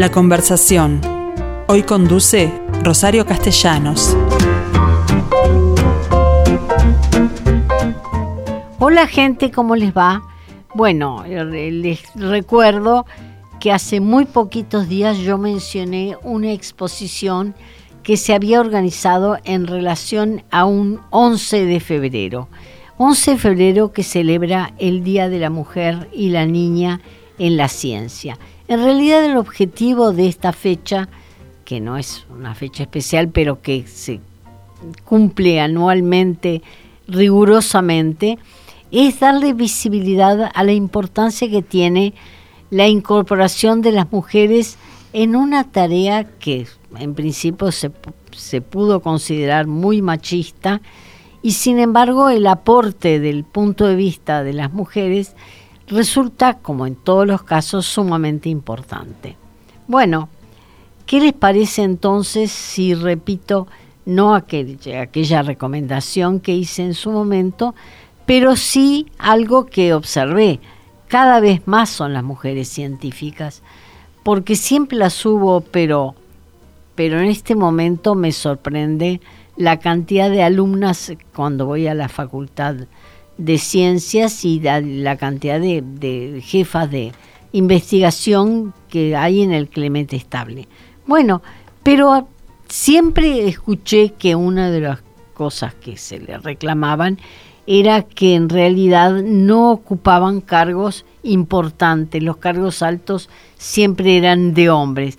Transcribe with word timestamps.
La 0.00 0.10
conversación. 0.10 1.02
Hoy 1.68 1.82
conduce 1.82 2.50
Rosario 2.82 3.26
Castellanos. 3.26 4.16
Hola 8.78 9.06
gente, 9.06 9.50
¿cómo 9.50 9.76
les 9.76 9.92
va? 9.94 10.22
Bueno, 10.74 11.22
les 11.26 12.00
recuerdo 12.14 13.04
que 13.60 13.72
hace 13.72 14.00
muy 14.00 14.24
poquitos 14.24 14.88
días 14.88 15.18
yo 15.18 15.36
mencioné 15.36 16.16
una 16.22 16.50
exposición 16.50 17.54
que 18.02 18.16
se 18.16 18.32
había 18.32 18.60
organizado 18.60 19.36
en 19.44 19.66
relación 19.66 20.44
a 20.50 20.64
un 20.64 21.00
11 21.10 21.66
de 21.66 21.78
febrero. 21.78 22.48
11 22.96 23.32
de 23.32 23.36
febrero 23.36 23.92
que 23.92 24.02
celebra 24.02 24.72
el 24.78 25.04
Día 25.04 25.28
de 25.28 25.40
la 25.40 25.50
Mujer 25.50 26.08
y 26.14 26.30
la 26.30 26.46
Niña 26.46 27.02
en 27.38 27.58
la 27.58 27.68
Ciencia. 27.68 28.38
En 28.70 28.84
realidad 28.84 29.24
el 29.24 29.36
objetivo 29.36 30.12
de 30.12 30.28
esta 30.28 30.52
fecha, 30.52 31.08
que 31.64 31.80
no 31.80 31.96
es 31.96 32.24
una 32.30 32.54
fecha 32.54 32.84
especial, 32.84 33.28
pero 33.28 33.60
que 33.62 33.84
se 33.88 34.20
cumple 35.04 35.60
anualmente 35.60 36.62
rigurosamente, 37.08 38.38
es 38.92 39.18
darle 39.18 39.54
visibilidad 39.54 40.52
a 40.54 40.62
la 40.62 40.72
importancia 40.72 41.50
que 41.50 41.62
tiene 41.62 42.14
la 42.70 42.86
incorporación 42.86 43.82
de 43.82 43.90
las 43.90 44.12
mujeres 44.12 44.78
en 45.12 45.34
una 45.34 45.64
tarea 45.64 46.22
que 46.22 46.68
en 46.96 47.14
principio 47.14 47.72
se, 47.72 47.90
pudo 48.60 49.02
considerar 49.02 49.66
muy 49.66 50.00
machista 50.00 50.80
y 51.42 51.54
sin 51.54 51.80
embargo 51.80 52.30
el 52.30 52.46
aporte 52.46 53.18
del 53.18 53.42
punto 53.42 53.88
de 53.88 53.96
vista 53.96 54.44
de 54.44 54.52
las 54.52 54.72
mujeres 54.72 55.34
resulta, 55.90 56.54
como 56.54 56.86
en 56.86 56.94
todos 56.94 57.26
los 57.26 57.42
casos, 57.42 57.86
sumamente 57.86 58.48
importante. 58.48 59.36
Bueno, 59.86 60.28
¿qué 61.06 61.20
les 61.20 61.32
parece 61.32 61.82
entonces 61.82 62.50
si 62.50 62.94
repito 62.94 63.66
no 64.06 64.34
aquella, 64.34 65.42
recomendación 65.42 66.40
que 66.40 66.54
hice 66.54 66.84
en 66.84 66.94
su 66.94 67.10
momento, 67.10 67.74
pero 68.24 68.56
sí 68.56 69.06
algo 69.18 69.66
que 69.66 69.92
observé? 69.92 70.60
Cada 71.08 71.40
vez 71.40 71.66
más 71.66 71.90
son 71.90 72.12
las 72.12 72.22
mujeres 72.22 72.68
científicas, 72.68 73.62
porque 74.22 74.54
siempre 74.54 74.96
las 74.96 75.26
hubo, 75.26 75.60
pero, 75.60 76.14
pero 76.94 77.18
en 77.18 77.26
este 77.26 77.56
momento 77.56 78.14
me 78.14 78.30
sorprende 78.30 79.20
la 79.56 79.80
cantidad 79.80 80.30
de 80.30 80.44
alumnas 80.44 81.12
cuando 81.34 81.66
voy 81.66 81.88
a 81.88 81.94
la 81.94 82.08
facultad 82.08 82.76
de 83.40 83.58
ciencias 83.58 84.44
y 84.44 84.60
la, 84.60 85.16
cantidad 85.16 85.58
de, 85.58 86.42
jefas 86.44 86.90
de 86.90 87.12
investigación 87.52 88.74
que 88.88 89.16
hay 89.16 89.42
en 89.42 89.52
el 89.52 89.68
Clemente 89.68 90.14
Estable. 90.14 90.68
Bueno, 91.06 91.42
pero 91.82 92.28
siempre 92.68 93.48
escuché 93.48 94.12
que 94.18 94.34
una 94.36 94.70
de 94.70 94.80
las 94.80 94.98
cosas 95.34 95.74
que 95.74 95.96
se 95.96 96.20
le 96.20 96.38
reclamaban 96.38 97.18
era 97.66 98.02
que 98.02 98.34
en 98.34 98.48
realidad 98.48 99.22
no 99.22 99.70
ocupaban 99.70 100.40
cargos 100.40 101.06
importantes, 101.22 102.22
los 102.22 102.36
cargos 102.36 102.82
altos 102.82 103.30
siempre 103.56 104.16
eran 104.16 104.54
de 104.54 104.70
hombres. 104.70 105.18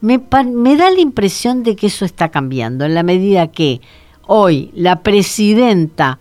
Me, 0.00 0.20
me, 0.46 0.76
da 0.76 0.90
la 0.90 1.00
impresión 1.00 1.64
de 1.64 1.76
que 1.76 1.88
eso 1.88 2.04
está 2.04 2.30
cambiando, 2.30 2.84
en 2.84 2.94
la 2.94 3.02
medida 3.02 3.48
que 3.48 3.80
hoy 4.26 4.70
la 4.74 5.02
presidenta 5.02 6.18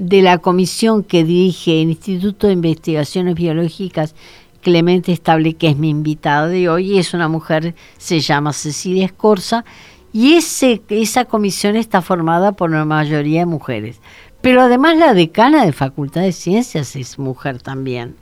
de 0.00 0.22
la 0.22 0.38
comisión 0.38 1.04
que 1.04 1.24
dirige 1.24 1.82
el 1.82 1.90
Instituto 1.90 2.46
de 2.46 2.54
Investigaciones 2.54 3.34
Biológicas, 3.34 4.14
Clemente 4.62 5.12
Estable, 5.12 5.54
que 5.54 5.68
es 5.68 5.76
mi 5.76 5.90
invitada 5.90 6.48
de 6.48 6.70
hoy, 6.70 6.98
es 6.98 7.12
una 7.12 7.28
mujer, 7.28 7.74
se 7.98 8.20
llama 8.20 8.54
Cecilia 8.54 9.04
Escorza, 9.04 9.66
y 10.10 10.32
ese, 10.34 10.80
esa 10.88 11.26
comisión 11.26 11.76
está 11.76 12.00
formada 12.00 12.52
por 12.52 12.70
una 12.70 12.86
mayoría 12.86 13.40
de 13.40 13.46
mujeres. 13.46 14.00
Pero 14.40 14.62
además 14.62 14.96
la 14.96 15.12
decana 15.12 15.66
de 15.66 15.72
Facultad 15.72 16.22
de 16.22 16.32
Ciencias 16.32 16.96
es 16.96 17.18
mujer 17.18 17.60
también. 17.60 18.16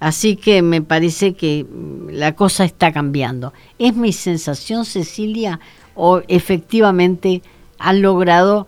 Así 0.00 0.36
que 0.36 0.60
me 0.60 0.82
parece 0.82 1.32
que 1.32 1.64
mm, 1.64 2.10
la 2.10 2.34
cosa 2.34 2.64
está 2.64 2.92
cambiando. 2.92 3.54
¿Es 3.78 3.96
mi 3.96 4.12
sensación, 4.12 4.84
Cecilia, 4.84 5.60
o 5.94 6.20
efectivamente 6.28 7.42
han 7.78 8.02
logrado, 8.02 8.66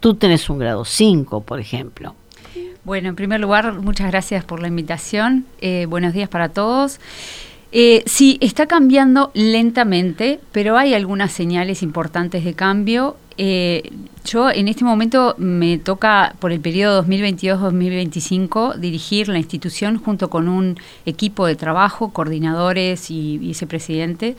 tú 0.00 0.14
tenés 0.14 0.50
un 0.50 0.58
grado 0.58 0.84
5, 0.84 1.42
por 1.42 1.60
ejemplo? 1.60 2.14
Bueno, 2.82 3.10
en 3.10 3.16
primer 3.16 3.40
lugar, 3.40 3.72
muchas 3.74 4.10
gracias 4.10 4.44
por 4.44 4.60
la 4.60 4.68
invitación. 4.68 5.44
Eh, 5.60 5.86
buenos 5.88 6.14
días 6.14 6.28
para 6.28 6.48
todos. 6.48 6.98
Eh, 7.72 8.02
sí, 8.06 8.38
está 8.40 8.66
cambiando 8.66 9.30
lentamente, 9.34 10.40
pero 10.50 10.76
hay 10.76 10.94
algunas 10.94 11.30
señales 11.30 11.82
importantes 11.82 12.44
de 12.44 12.54
cambio. 12.54 13.16
Eh, 13.42 13.90
yo 14.26 14.50
en 14.50 14.68
este 14.68 14.84
momento 14.84 15.34
me 15.38 15.78
toca 15.78 16.34
por 16.40 16.52
el 16.52 16.60
periodo 16.60 17.02
2022-2025 17.06 18.74
dirigir 18.76 19.28
la 19.28 19.38
institución 19.38 19.96
junto 19.96 20.28
con 20.28 20.46
un 20.46 20.76
equipo 21.06 21.46
de 21.46 21.56
trabajo, 21.56 22.10
coordinadores 22.10 23.10
y 23.10 23.38
vicepresidentes. 23.38 24.36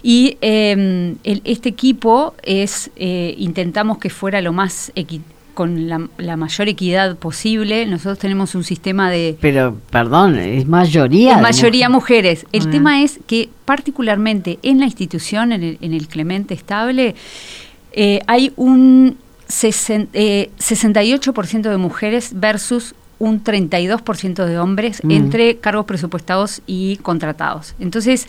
Y 0.00 0.38
em, 0.42 1.16
este 1.24 1.70
equipo 1.70 2.34
es, 2.44 2.92
eh, 2.94 3.34
intentamos 3.36 3.98
que 3.98 4.10
fuera 4.10 4.40
lo 4.40 4.52
más 4.52 4.92
equitativo 4.94 5.36
con 5.56 5.88
la, 5.88 6.36
mayor 6.36 6.68
equidad 6.68 7.16
posible. 7.16 7.86
Nosotros 7.86 8.18
tenemos 8.18 8.54
un 8.54 8.62
sistema 8.62 9.10
de... 9.10 9.36
Pero, 9.40 9.74
perdón, 9.90 10.38
es 10.38 10.66
mayoría. 10.66 11.36
Es 11.36 11.40
mayoría 11.40 11.88
mujeres. 11.88 12.46
El 12.52 12.68
ah. 12.68 12.70
tema 12.70 13.02
es 13.02 13.18
que 13.26 13.48
particularmente 13.64 14.58
en 14.62 14.78
la 14.78 14.84
institución, 14.84 15.52
en 15.52 15.62
el, 15.80 16.08
Clemente 16.08 16.52
Estable, 16.52 17.16
eh, 17.96 18.20
hay 18.26 18.52
un 18.56 19.18
68% 19.48 20.10
eh, 20.14 21.68
de 21.68 21.76
mujeres 21.76 22.30
versus 22.34 22.94
un 23.18 23.42
32% 23.42 24.44
de 24.44 24.58
hombres 24.58 25.02
mm. 25.02 25.10
entre 25.10 25.56
cargos 25.56 25.86
presupuestados 25.86 26.62
y 26.66 26.96
contratados. 26.98 27.74
Entonces, 27.80 28.28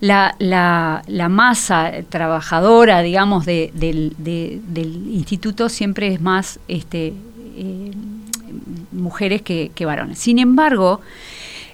la, 0.00 0.36
la, 0.38 1.02
la 1.06 1.28
masa 1.28 1.92
trabajadora, 2.08 3.02
digamos, 3.02 3.44
de, 3.44 3.72
del, 3.74 4.14
instituto 5.10 5.68
siempre 5.68 6.14
es 6.14 6.20
más 6.20 6.60
este, 6.68 7.14
eh, 7.56 7.90
mujeres 8.92 9.42
que, 9.42 9.84
varones. 9.84 10.18
Sin 10.20 10.38
embargo, 10.38 11.00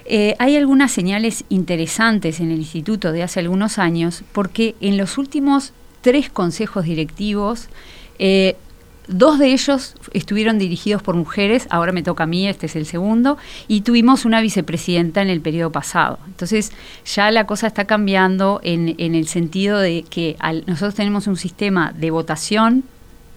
eh, 0.05 0.35
hay 0.39 0.55
algunas 0.55 0.91
señales 0.91 1.45
interesantes 1.49 2.39
en 2.39 2.51
el 2.51 2.59
instituto 2.59 3.11
de 3.11 3.23
hace 3.23 3.39
algunos 3.39 3.77
años, 3.77 4.23
porque 4.31 4.75
en 4.81 4.97
los 4.97 5.17
últimos 5.19 5.73
tres 6.05 6.29
consejos 6.29 6.85
directivos 6.85 7.67
eh, 8.19 8.55
Dos 9.07 9.37
de 9.37 9.53
ellos 9.53 9.95
estuvieron 10.13 10.57
dirigidos 10.57 11.03
por 11.03 11.15
mujeres, 11.15 11.67
ahora 11.69 11.91
me 11.91 12.01
toca 12.01 12.23
a 12.23 12.27
mí, 12.27 12.47
este 12.47 12.65
es 12.65 12.75
el 12.75 12.87
segundo, 12.87 13.37
y 13.67 13.81
tuvimos 13.81 14.25
una 14.25 14.41
vicepresidenta 14.41 15.21
en 15.21 15.29
el 15.29 15.41
periodo 15.41 15.71
pasado. 15.71 16.17
Entonces 16.25 16.71
ya 17.05 17.29
la 17.29 17.45
cosa 17.45 17.67
está 17.67 17.85
cambiando 17.85 18.59
en, 18.63 18.95
el 18.97 19.27
sentido 19.27 19.77
de 19.77 20.03
que 20.09 20.37
nosotros 20.65 20.95
tenemos 20.95 21.27
un 21.27 21.37
sistema 21.37 21.93
de 21.95 22.09
votación 22.09 22.83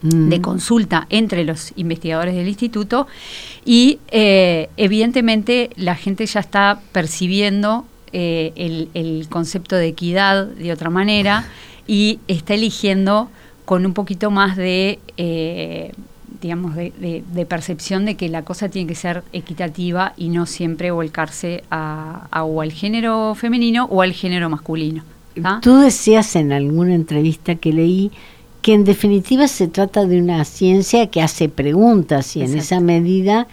de 0.01 0.39
mm. 0.39 0.41
consulta 0.41 1.05
entre 1.09 1.43
los 1.43 1.73
investigadores 1.75 2.33
del 2.33 2.47
instituto 2.47 3.05
y 3.63 3.99
eh, 4.09 4.69
evidentemente 4.77 5.69
la 5.75 5.93
gente 5.93 6.25
ya 6.25 6.39
está 6.39 6.79
percibiendo 6.93 7.85
eh, 8.11 8.87
el, 8.93 9.27
concepto 9.29 9.75
de 9.75 9.87
equidad 9.87 10.47
de 10.47 10.71
otra 10.71 10.89
manera 10.89 11.45
y 11.89 12.19
está 12.27 12.53
eligiendo 12.53 13.29
con 13.65 13.83
un 13.83 13.93
poquito 13.93 14.29
más 14.29 14.55
de, 14.55 14.99
eh, 15.17 15.91
digamos, 16.39 16.75
de, 16.75 17.45
percepción 17.49 18.05
de 18.05 18.13
que 18.13 18.29
la 18.29 18.43
cosa 18.43 18.69
tiene 18.69 18.87
que 18.87 18.93
ser 18.93 19.23
equitativa 19.33 20.13
y 20.15 20.29
no 20.29 20.45
siempre 20.45 20.91
volcarse 20.91 21.63
a, 21.71 22.27
o 22.43 22.61
al 22.61 22.71
género 22.71 23.33
femenino 23.33 23.85
o 23.85 24.03
al 24.03 24.13
género 24.13 24.51
masculino. 24.51 25.03
Tú 25.63 25.77
decías 25.77 26.35
en 26.35 26.51
alguna 26.51 26.93
entrevista 26.93 27.55
que 27.55 27.73
leí 27.73 28.11
que 28.61 28.75
en 28.75 28.83
definitiva 28.83 29.47
se 29.47 29.67
trata 29.67 30.05
de 30.05 30.21
una 30.21 30.45
ciencia 30.45 31.07
que 31.07 31.23
hace 31.23 31.49
preguntas 31.49 32.35
y 32.35 32.43
en 32.43 32.55
esa 32.55 32.81
medida 32.81 33.47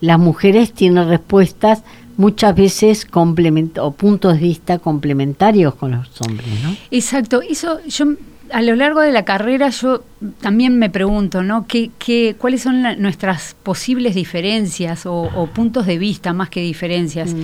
las 0.00 0.18
mujeres 0.18 0.74
tienen 0.74 1.08
respuestas 1.08 1.84
muchas 2.18 2.54
veces 2.54 3.06
o 3.10 3.90
puntos 3.92 4.34
de 4.34 4.40
vista 4.40 4.78
complementarios 4.78 5.74
con 5.76 5.92
los 5.92 6.20
hombres, 6.20 6.48
¿no? 6.62 6.76
Exacto, 6.90 7.40
eso 7.40 7.78
yo 7.86 8.06
a 8.52 8.62
lo 8.62 8.74
largo 8.74 9.00
de 9.00 9.12
la 9.12 9.24
carrera 9.24 9.68
yo 9.70 10.02
también 10.40 10.78
me 10.78 10.90
pregunto, 10.90 11.42
¿no? 11.42 11.66
¿Qué, 11.66 11.90
qué, 11.98 12.34
cuáles 12.36 12.62
son 12.62 12.82
nuestras 13.00 13.54
posibles 13.62 14.14
diferencias 14.14 15.02
o, 15.06 15.48
puntos 15.54 15.86
de 15.86 15.96
vista 15.98 16.32
más 16.32 16.50
que 16.50 16.60
diferencias? 16.60 17.34
Mm. 17.34 17.42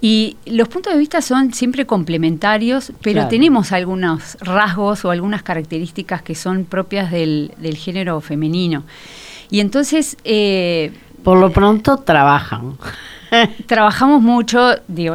Y 0.00 0.36
los 0.46 0.68
puntos 0.68 0.92
de 0.92 0.98
vista 0.98 1.20
son 1.20 1.52
siempre 1.52 1.86
complementarios, 1.86 2.92
pero 3.02 3.26
tenemos 3.28 3.72
algunos 3.72 4.36
rasgos 4.40 5.04
o 5.04 5.10
algunas 5.10 5.42
características 5.42 6.22
que 6.22 6.34
son 6.34 6.64
propias 6.64 7.10
del, 7.10 7.50
género 7.76 8.20
femenino. 8.20 8.84
Y 9.50 9.60
entonces... 9.60 10.16
Eh, 10.24 10.92
Por 11.22 11.38
lo 11.38 11.50
pronto 11.50 11.98
trabajan. 11.98 12.76
trabajamos 13.66 14.22
mucho, 14.22 14.74
digo, 14.88 15.14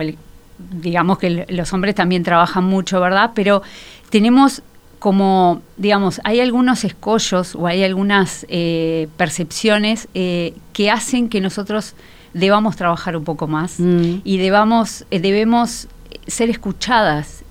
digamos 0.57 1.17
que 1.17 1.45
los 1.49 1.73
hombres 1.73 1.95
también 1.95 2.23
trabajan 2.23 2.63
mucho, 2.63 2.99
¿verdad? 2.99 3.31
Pero 3.33 3.61
tenemos 4.09 4.61
como, 4.99 5.61
digamos, 5.77 6.19
hay 6.25 6.41
algunos 6.41 6.83
escollos 6.83 7.55
o 7.55 7.65
hay 7.65 7.83
algunas 7.83 8.45
eh, 8.49 9.07
percepciones 9.17 10.09
eh, 10.13 10.53
que 10.73 10.91
hacen 10.91 11.29
que 11.29 11.39
nosotros 11.41 11.95
debamos 12.33 12.75
trabajar 12.75 13.15
un 13.15 13.23
poco 13.23 13.47
más 13.47 13.79
mm. 13.79 14.21
y 14.23 14.37
debamos, 14.37 15.05
eh, 15.09 15.19
debemos 15.19 15.87
ser 16.27 16.49
escuchadas 16.49 17.43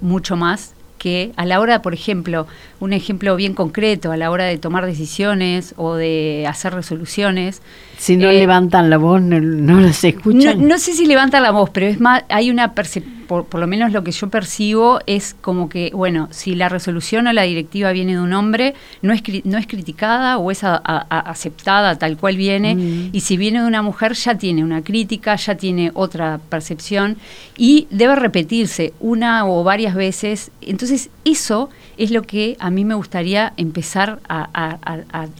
mucho 0.00 0.36
más 0.36 0.74
que 1.02 1.32
a 1.34 1.44
la 1.44 1.58
hora, 1.58 1.82
por 1.82 1.94
ejemplo, 1.94 2.46
un 2.78 2.92
ejemplo 2.92 3.34
bien 3.34 3.54
concreto, 3.54 4.12
a 4.12 4.16
la 4.16 4.30
hora 4.30 4.44
de 4.44 4.56
tomar 4.56 4.86
decisiones 4.86 5.74
o 5.76 5.96
de 5.96 6.46
hacer 6.48 6.74
resoluciones. 6.74 7.60
Si 7.98 8.16
no 8.16 8.30
levantan 8.30 8.88
la 8.88 8.98
voz, 8.98 9.20
no, 9.20 9.40
no 9.40 9.80
las 9.80 10.04
escuchan. 10.04 10.68
No, 10.68 10.78
sé 10.78 10.92
si 10.92 11.06
levantan 11.06 11.42
la 11.42 11.50
voz, 11.50 11.70
pero 11.70 11.86
es 11.86 11.98
más, 11.98 12.22
hay 12.28 12.52
una 12.52 12.74
percepción 12.74 13.11
por, 13.26 13.58
lo 13.58 13.66
menos 13.66 13.92
lo 13.92 14.04
que 14.04 14.12
yo 14.12 14.28
percibo 14.28 15.00
es 15.06 15.34
como 15.40 15.68
que, 15.68 15.90
bueno, 15.94 16.28
si 16.30 16.54
la 16.54 16.68
resolución 16.68 17.26
o 17.26 17.32
la 17.32 17.42
directiva 17.42 17.92
viene 17.92 18.12
de 18.12 18.20
un 18.20 18.32
hombre, 18.32 18.74
no 19.00 19.12
es, 19.12 19.22
no 19.44 19.58
es 19.58 19.66
criticada 19.66 20.38
o 20.38 20.50
es 20.50 20.60
aceptada 20.62 21.96
tal 21.96 22.16
cual 22.16 22.36
viene, 22.36 22.74
mm. 22.74 23.10
y 23.12 23.20
si 23.20 23.36
viene 23.36 23.60
de 23.60 23.66
una 23.66 23.82
mujer 23.82 24.14
ya 24.14 24.36
tiene 24.36 24.64
una 24.64 24.82
crítica, 24.82 25.36
ya 25.36 25.56
tiene 25.56 25.90
otra 25.94 26.40
percepción, 26.48 27.16
y 27.56 27.86
debe 27.90 28.16
repetirse 28.16 28.92
una 29.00 29.46
o 29.46 29.64
varias 29.64 29.94
veces. 29.94 30.50
Entonces, 30.60 31.10
eso 31.24 31.70
es 31.96 32.10
lo 32.10 32.22
que 32.22 32.56
a 32.58 32.70
mí 32.70 32.84
me 32.84 32.94
gustaría 32.94 33.52
empezar 33.56 34.20
a, 34.28 34.48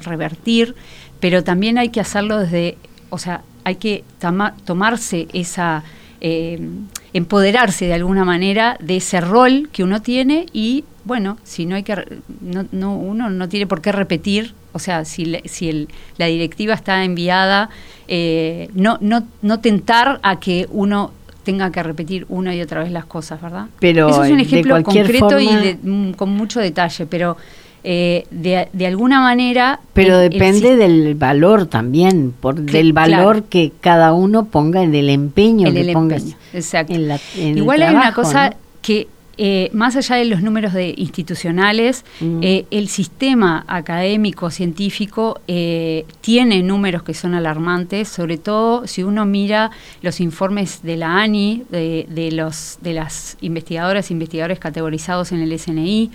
revertir, 0.04 0.74
pero 1.20 1.44
también 1.44 1.78
hay 1.78 1.90
que 1.90 2.00
hacerlo 2.00 2.38
desde, 2.38 2.76
o 3.10 3.18
sea, 3.18 3.42
hay 3.64 3.76
que 3.76 4.04
tomarse 4.64 5.28
esa... 5.32 5.84
Eh, 6.20 6.60
empoderarse 7.14 7.86
de 7.86 7.94
alguna 7.94 8.24
manera 8.24 8.76
de 8.80 8.96
ese 8.96 9.20
rol 9.20 9.68
que 9.72 9.84
uno 9.84 10.00
tiene 10.02 10.46
y 10.52 10.84
bueno, 11.04 11.36
si 11.42 11.66
no 11.66 11.76
hay 11.76 11.82
que 11.82 11.96
no, 12.40 12.96
uno 12.96 13.28
no 13.28 13.48
tiene 13.48 13.66
por 13.66 13.80
qué 13.80 13.92
repetir, 13.92 14.54
o 14.72 14.78
sea, 14.78 15.04
si, 15.04 15.36
si 15.46 15.88
la 16.16 16.26
directiva 16.26 16.74
está 16.74 17.04
enviada, 17.04 17.70
eh, 18.08 18.68
no, 18.74 18.98
no, 19.00 19.26
no 19.42 19.60
tentar 19.60 20.20
a 20.22 20.38
que 20.38 20.68
uno 20.70 21.12
tenga 21.42 21.70
que 21.72 21.82
repetir 21.82 22.24
una 22.28 22.54
y 22.54 22.62
otra 22.62 22.82
vez 22.82 22.92
las 22.92 23.04
cosas, 23.04 23.42
¿verdad? 23.42 23.66
Pero 23.80 24.08
Eso 24.08 24.24
es 24.24 24.30
un 24.30 24.40
ejemplo 24.40 24.82
concreto 24.82 25.40
y 25.40 25.78
mm, 25.82 26.12
con 26.12 26.30
mucho 26.30 26.60
detalle, 26.60 27.06
pero 27.06 27.36
eh, 27.84 28.26
de, 28.30 28.86
alguna 28.86 29.20
manera... 29.20 29.80
Pero 29.92 30.18
depende 30.18 30.76
del 30.76 31.14
valor 31.14 31.66
también, 31.66 32.32
por, 32.38 32.60
del 32.60 32.92
valor 32.92 33.44
que 33.44 33.72
cada 33.80 34.12
uno 34.12 34.44
ponga 34.44 34.82
en 34.82 34.94
el 34.94 35.08
empeño 35.10 35.72
que 35.72 35.92
ponga 35.92 36.16
exacto. 36.52 36.94
Igual 37.36 37.82
hay 37.82 37.94
una 37.94 38.14
cosa 38.14 38.54
que 38.82 39.08
eh, 39.38 39.70
más 39.72 39.96
allá 39.96 40.16
de 40.16 40.26
los 40.26 40.42
números 40.42 40.74
de 40.74 40.94
institucionales, 40.96 42.04
mm. 42.20 42.40
eh, 42.42 42.66
el 42.70 42.88
sistema 42.88 43.64
académico 43.66 44.50
científico 44.50 45.40
tiene 46.20 46.62
números 46.62 47.02
que 47.02 47.14
son 47.14 47.34
alarmantes, 47.34 48.08
sobre 48.08 48.36
todo 48.36 48.86
si 48.86 49.02
uno 49.02 49.24
mira 49.24 49.70
los 50.02 50.20
informes 50.20 50.82
de 50.82 50.96
la 50.98 51.20
ANI, 51.20 51.64
de, 51.70 52.06
de 52.10 52.30
los 52.30 52.78
de 52.82 52.92
las 52.92 53.38
investigadoras 53.40 54.10
e 54.10 54.12
investigadores 54.12 54.58
categorizados 54.58 55.32
en 55.32 55.40
el 55.40 55.58
SNI. 55.58 56.10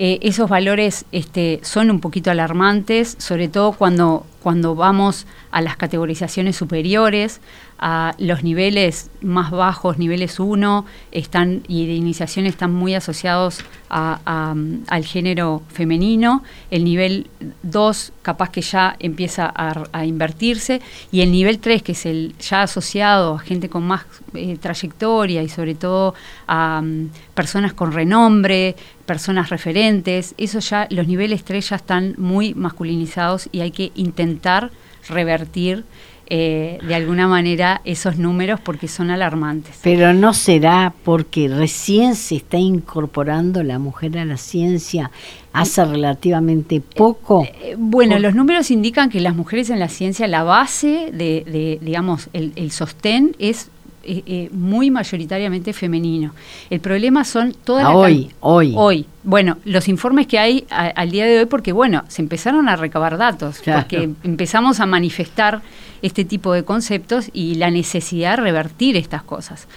Eh, 0.00 0.20
esos 0.22 0.48
valores 0.48 1.06
este, 1.10 1.58
son 1.64 1.90
un 1.90 1.98
poquito 1.98 2.30
alarmantes, 2.30 3.16
sobre 3.18 3.48
todo 3.48 3.72
cuando, 3.72 4.24
cuando 4.40 4.76
vamos 4.76 5.26
a 5.50 5.60
las 5.60 5.76
categorizaciones 5.76 6.54
superiores, 6.54 7.40
a 7.80 8.14
los 8.18 8.44
niveles 8.44 9.10
más 9.22 9.50
bajos, 9.50 9.98
niveles 9.98 10.38
1, 10.38 10.86
están, 11.10 11.64
y 11.66 11.88
de 11.88 11.94
iniciación 11.94 12.46
están 12.46 12.72
muy 12.72 12.94
asociados 12.94 13.58
al 13.88 15.04
género 15.04 15.62
femenino, 15.66 16.44
el 16.70 16.84
nivel 16.84 17.28
2 17.64 18.12
capaz 18.28 18.50
que 18.50 18.60
ya 18.60 18.94
empieza 18.98 19.50
a, 19.54 20.04
invertirse, 20.04 20.82
y 21.10 21.22
el 21.22 21.32
nivel 21.32 21.60
3, 21.60 21.82
que 21.82 21.92
es 21.92 22.04
el 22.04 22.34
ya 22.38 22.60
asociado 22.60 23.36
a 23.36 23.38
gente 23.38 23.70
con 23.70 23.84
más 23.84 24.02
eh, 24.34 24.58
trayectoria 24.60 25.42
y 25.42 25.48
sobre 25.48 25.74
todo 25.74 26.14
a 26.46 26.82
mm, 26.82 27.08
personas 27.32 27.72
con 27.72 27.90
renombre, 27.90 28.76
personas 29.06 29.48
referentes, 29.48 30.34
eso 30.36 30.58
ya, 30.58 30.86
los 30.90 31.06
niveles 31.06 31.42
3 31.42 31.70
ya 31.70 31.76
están 31.76 32.16
muy 32.18 32.52
masculinizados 32.52 33.48
y 33.50 33.60
hay 33.60 33.70
que 33.70 33.92
intentar 33.94 34.70
revertir 35.08 35.84
eh, 36.30 36.78
de 36.86 36.94
alguna 36.94 37.26
manera 37.26 37.80
esos 37.84 38.18
números 38.18 38.60
porque 38.60 38.88
son 38.88 39.10
alarmantes. 39.10 39.78
Pero 39.82 40.12
no 40.12 40.34
será 40.34 40.92
porque 41.04 41.48
recién 41.48 42.14
se 42.14 42.36
está 42.36 42.58
incorporando 42.58 43.62
la 43.62 43.78
mujer 43.78 44.18
a 44.18 44.24
la 44.24 44.36
ciencia 44.36 45.10
hace 45.52 45.84
relativamente 45.84 46.80
poco. 46.80 47.44
Eh, 47.44 47.52
eh, 47.62 47.74
bueno, 47.78 48.18
los 48.18 48.34
números 48.34 48.70
indican 48.70 49.10
que 49.10 49.20
las 49.20 49.34
mujeres 49.34 49.70
en 49.70 49.78
la 49.78 49.88
ciencia, 49.88 50.26
la 50.26 50.42
base 50.42 51.10
de, 51.12 51.78
digamos, 51.80 52.28
el, 52.32 52.52
el 52.56 52.70
sostén 52.70 53.34
es 53.38 53.70
eh, 54.10 54.22
eh, 54.24 54.48
muy 54.52 54.90
mayoritariamente 54.90 55.74
femenino. 55.74 56.32
El 56.70 56.80
problema 56.80 57.24
son 57.24 57.52
todas 57.52 57.84
las... 57.84 57.94
Hoy, 57.94 58.30
hoy. 58.40 58.72
Hoy. 58.74 59.06
Bueno, 59.28 59.58
los 59.66 59.88
informes 59.88 60.26
que 60.26 60.38
hay 60.38 60.66
al 60.70 61.10
día 61.10 61.26
de 61.26 61.40
hoy, 61.40 61.44
porque 61.44 61.72
bueno, 61.72 62.02
se 62.08 62.22
empezaron 62.22 62.66
a 62.66 62.76
recabar 62.76 63.18
datos, 63.18 63.60
porque 63.62 64.08
empezamos 64.22 64.80
a 64.80 64.86
manifestar 64.86 65.60
este 66.00 66.24
tipo 66.24 66.54
de 66.54 66.64
conceptos 66.64 67.28
y 67.34 67.56
la 67.56 67.70
necesidad 67.70 68.36
de 68.36 68.42
revertir 68.42 68.96
estas 68.96 69.22
cosas. 69.22 69.68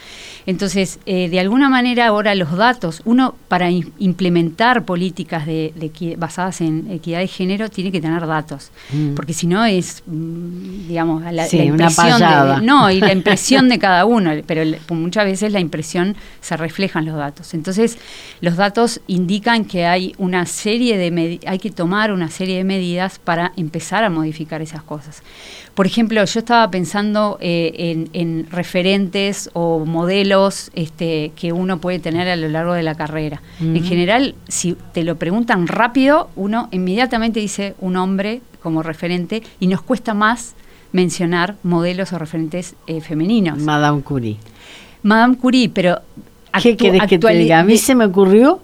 Entonces, 0.46 1.00
eh, 1.06 1.30
de 1.30 1.40
alguna 1.40 1.70
manera 1.70 2.08
ahora 2.08 2.34
los 2.34 2.56
datos, 2.56 3.02
uno 3.06 3.36
para 3.48 3.70
implementar 3.70 4.86
políticas 4.86 5.46
de, 5.46 6.16
basadas 6.18 6.62
en 6.62 6.90
equidad 6.90 7.20
de 7.20 7.28
género 7.28 7.70
tiene 7.70 7.92
que 7.92 8.02
tener 8.02 8.26
datos, 8.26 8.72
mm. 8.92 9.14
porque 9.14 9.34
si 9.34 9.48
no 9.48 9.66
es, 9.66 10.02
mm, 10.06 10.88
digamos, 10.88 11.24
la, 11.24 11.44
impresión 11.54 12.20
de, 12.20 12.62
no 12.66 12.90
y 12.90 13.00
la 13.00 13.12
impresión 13.12 13.70
de 13.70 13.80
cada 13.80 14.06
uno, 14.06 14.32
pero 14.48 14.64
muchas 14.90 15.26
veces 15.26 15.52
la 15.52 15.60
impresión 15.60 16.16
se 16.40 16.58
refleja 16.58 17.00
en 17.00 17.06
los 17.06 17.16
datos. 17.16 17.54
Entonces, 17.54 17.98
los 18.40 18.56
datos 18.56 19.02
indican 19.08 19.41
que 19.68 19.86
hay 19.86 20.14
una 20.18 20.46
serie 20.46 20.98
de 20.98 21.40
hay 21.46 21.60
que 21.60 21.72
tomar 21.72 22.12
una 22.12 22.30
serie 22.30 22.58
de 22.58 22.64
medidas 22.64 23.20
para 23.20 23.52
empezar 23.58 24.04
a 24.04 24.10
modificar 24.10 24.62
esas 24.62 24.84
cosas. 24.84 25.24
Por 25.74 25.86
ejemplo, 25.86 26.24
yo 26.24 26.40
estaba 26.40 26.70
pensando 26.70 27.38
eh, 27.42 28.08
en, 28.14 28.48
referentes 28.52 29.50
o 29.54 29.86
modelos 29.86 30.70
este, 30.76 31.32
que 31.36 31.54
uno 31.54 31.80
puede 31.80 32.00
tener 32.00 32.28
a 32.28 32.36
lo 32.36 32.50
largo 32.50 32.74
de 32.74 32.84
la 32.84 32.96
carrera. 32.96 33.42
En 33.60 33.84
general, 33.84 34.36
si 34.48 34.76
te 34.94 35.04
lo 35.04 35.16
preguntan 35.16 35.68
rápido, 35.68 36.30
uno 36.36 36.68
inmediatamente 36.72 37.40
dice 37.40 37.74
un 37.80 37.96
hombre 37.96 38.42
como 38.62 38.84
referente 38.84 39.44
y 39.60 39.68
nos 39.68 39.82
cuesta 39.82 40.14
más 40.14 40.56
mencionar 40.92 41.56
modelos 41.64 42.14
o 42.14 42.20
referentes 42.20 42.76
eh, 42.88 43.02
femeninos. 43.02 43.58
Madame 43.60 44.02
Curie. 44.02 44.38
Madame 45.04 45.38
Curie, 45.38 45.70
pero... 45.70 46.00
¿Qué 46.62 46.76
querés 46.76 47.04
que 47.08 47.18
te 47.18 47.34
diga? 47.34 47.60
A 47.60 47.64
mí 47.64 47.78
se 47.78 47.96
me 47.96 48.06
ocurrió 48.06 48.60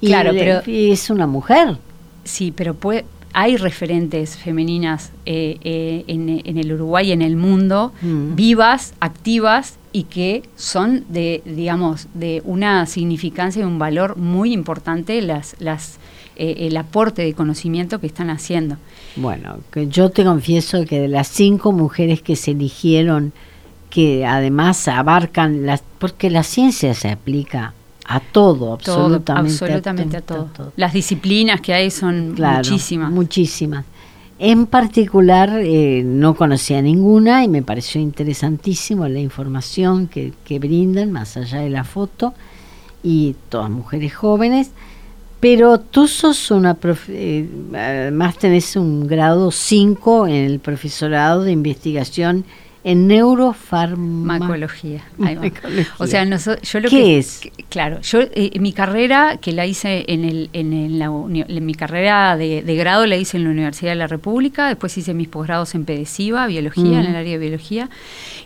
claro, 0.00 0.30
pero, 0.32 0.62
y 0.66 0.90
es 0.90 1.10
una 1.10 1.26
mujer. 1.26 1.76
Sí, 2.24 2.52
pero 2.54 2.74
puede, 2.74 3.04
hay 3.32 3.56
referentes 3.56 4.36
femeninas 4.36 5.12
eh, 5.26 5.58
eh, 5.62 6.04
en, 6.08 6.58
el 6.58 6.72
Uruguay 6.72 7.08
y 7.08 7.12
en 7.12 7.22
el 7.22 7.36
mundo, 7.36 7.92
mm. 8.02 8.34
vivas, 8.34 8.94
activas 9.00 9.76
y 9.92 10.04
que 10.04 10.42
son 10.56 11.04
de, 11.08 11.42
digamos, 11.44 12.08
de 12.14 12.42
una 12.44 12.86
significancia 12.86 13.62
y 13.62 13.64
un 13.64 13.78
valor 13.78 14.16
muy 14.16 14.52
importante 14.52 15.20
las, 15.22 15.54
las, 15.58 15.98
eh, 16.36 16.56
el 16.60 16.76
aporte 16.76 17.22
de 17.22 17.34
conocimiento 17.34 18.00
que 18.00 18.06
están 18.06 18.30
haciendo. 18.30 18.76
Bueno, 19.16 19.58
que 19.72 19.88
yo 19.88 20.10
te 20.10 20.24
confieso 20.24 20.84
que 20.84 21.00
de 21.00 21.08
las 21.08 21.28
cinco 21.28 21.72
mujeres 21.72 22.22
que 22.22 22.36
se 22.36 22.52
eligieron, 22.52 23.32
que 23.90 24.24
además 24.24 24.86
abarcan 24.88 25.66
las, 25.66 25.82
porque 25.98 26.30
la 26.30 26.42
ciencia 26.42 26.94
se 26.94 27.10
aplica 27.10 27.74
a 28.12 28.18
todo, 28.18 28.72
absolutamente, 28.72 30.16
a, 30.16 30.20
todo. 30.20 30.48
Las 30.74 30.92
disciplinas 30.92 31.60
que 31.60 31.72
hay 31.72 31.92
son 31.92 32.34
muchísimas. 32.34 33.12
Muchísimas. 33.12 33.84
En 34.40 34.66
particular, 34.66 35.48
eh, 35.62 36.02
no 36.04 36.34
conocía 36.34 36.82
ninguna 36.82 37.44
y 37.44 37.48
me 37.48 37.62
pareció 37.62 38.00
interesantísimo 38.00 39.06
la 39.06 39.20
información 39.20 40.08
que, 40.08 40.32
brindan, 40.58 41.12
más 41.12 41.36
allá 41.36 41.60
de 41.60 41.70
la 41.70 41.84
foto, 41.84 42.34
y 43.04 43.36
todas 43.48 43.70
mujeres 43.70 44.12
jóvenes. 44.12 44.72
Pero 45.38 45.78
tú 45.78 46.08
sos 46.08 46.50
una, 46.50 46.76
eh, 47.08 47.48
además 47.72 48.38
tenés 48.38 48.74
un 48.74 49.06
grado 49.06 49.52
5 49.52 50.26
en 50.26 50.34
el 50.34 50.58
profesorado 50.58 51.44
de 51.44 51.52
investigación 51.52 52.44
en 52.82 53.06
neurofarmacología. 53.06 55.02
O 55.98 56.06
sea, 56.06 56.24
yo 56.24 56.80
lo 56.80 56.88
¿Qué 56.88 56.96
que, 56.96 57.18
es? 57.18 57.42
claro, 57.68 58.00
yo 58.00 58.20
eh, 58.20 58.58
mi 58.58 58.72
carrera 58.72 59.36
que 59.40 59.52
la 59.52 59.66
hice 59.66 60.04
en, 60.08 60.24
el, 60.24 60.48
en, 60.52 60.98
la, 60.98 61.10
mi 61.10 61.74
carrera 61.74 62.36
de, 62.36 62.62
grado 62.76 63.06
la 63.06 63.16
hice 63.16 63.36
en 63.36 63.44
la 63.44 63.50
Universidad 63.50 63.90
de 63.92 63.96
la 63.96 64.06
República, 64.06 64.68
después 64.68 64.96
hice 64.96 65.12
mis 65.12 65.28
posgrados 65.28 65.74
en 65.74 65.84
pedesiva, 65.84 66.46
biología, 66.46 67.00
en 67.00 67.06
el 67.06 67.16
área 67.16 67.32
de 67.32 67.38
biología, 67.38 67.90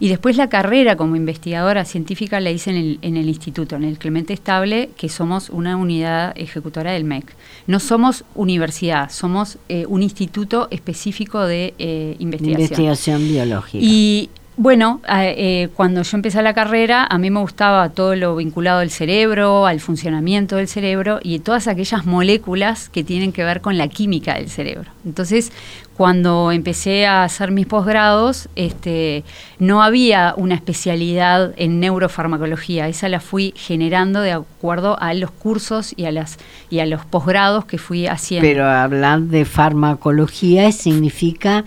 y 0.01 0.09
después 0.09 0.37
la 0.37 0.49
carrera 0.49 0.97
como 0.97 1.15
investigadora 1.15 1.85
científica 1.85 2.41
la 2.41 2.51
hice 2.51 2.71
en 2.71 2.77
el, 2.77 2.99
en 3.03 3.17
el 3.17 3.29
instituto, 3.29 3.77
en 3.77 3.85
el 3.85 3.99
Clemente 3.99 4.33
Estable, 4.33 4.91
que 4.97 5.09
somos 5.09 5.51
una 5.51 5.77
unidad 5.77 6.33
ejecutora 6.37 6.93
del 6.93 7.05
MEC. 7.05 7.25
No 7.67 7.79
somos 7.79 8.25
universidad, 8.35 9.11
somos 9.11 9.59
eh, 9.69 9.87
un 9.89 10.03
instituto 10.03 10.69
específico 10.71 11.45
de 11.47 11.75
eh, 11.79 12.17
investigación. 12.19 12.63
Investigación 12.63 13.29
biológica. 13.29 13.79
Y 13.85 14.31
bueno, 14.57 15.01
eh, 15.09 15.69
cuando 15.75 16.03
yo 16.03 16.17
empecé 16.17 16.41
la 16.41 16.55
carrera, 16.55 17.07
a 17.11 17.19
mí 17.19 17.31
me 17.31 17.41
gustaba 17.41 17.89
todo 17.89 18.15
lo 18.15 18.37
vinculado 18.37 18.81
al 18.81 18.91
cerebro, 18.91 19.67
al 19.67 19.81
funcionamiento 19.81 20.57
del 20.57 20.69
cerebro 20.69 21.19
y 21.23 21.41
todas 21.41 21.67
aquellas 21.67 22.07
moléculas 22.07 22.89
que 22.89 23.03
tienen 23.03 23.33
que 23.33 23.43
ver 23.43 23.61
con 23.61 23.77
la 23.79 23.89
química 23.89 24.35
del 24.35 24.49
cerebro. 24.49 24.91
Entonces, 25.05 25.51
cuando 25.97 26.53
empecé 26.53 27.07
a 27.07 27.25
hacer 27.25 27.51
mis 27.51 27.67
posgrados, 27.67 28.49
este, 28.57 29.25
no 29.59 29.83
había 29.83 30.35
una 30.37 30.55
especialidad 30.55 31.53
en 31.57 31.81
neurofarmacología, 31.81 32.89
esa 32.89 33.09
la 33.09 33.21
fui 33.21 33.55
generando 33.57 34.21
de 34.21 34.33
acuerdo 34.33 34.97
a 35.01 35.15
los 35.15 35.31
cursos 35.31 35.95
y 35.97 36.05
a, 36.05 36.13
las, 36.13 36.39
y 36.71 36.81
a 36.81 36.87
los 36.87 37.05
posgrados 37.05 37.65
que 37.65 37.79
fui 37.79 38.07
haciendo. 38.07 38.47
Pero 38.47 38.69
hablar 38.69 39.21
de 39.23 39.45
farmacología 39.45 40.71
significa 40.73 41.65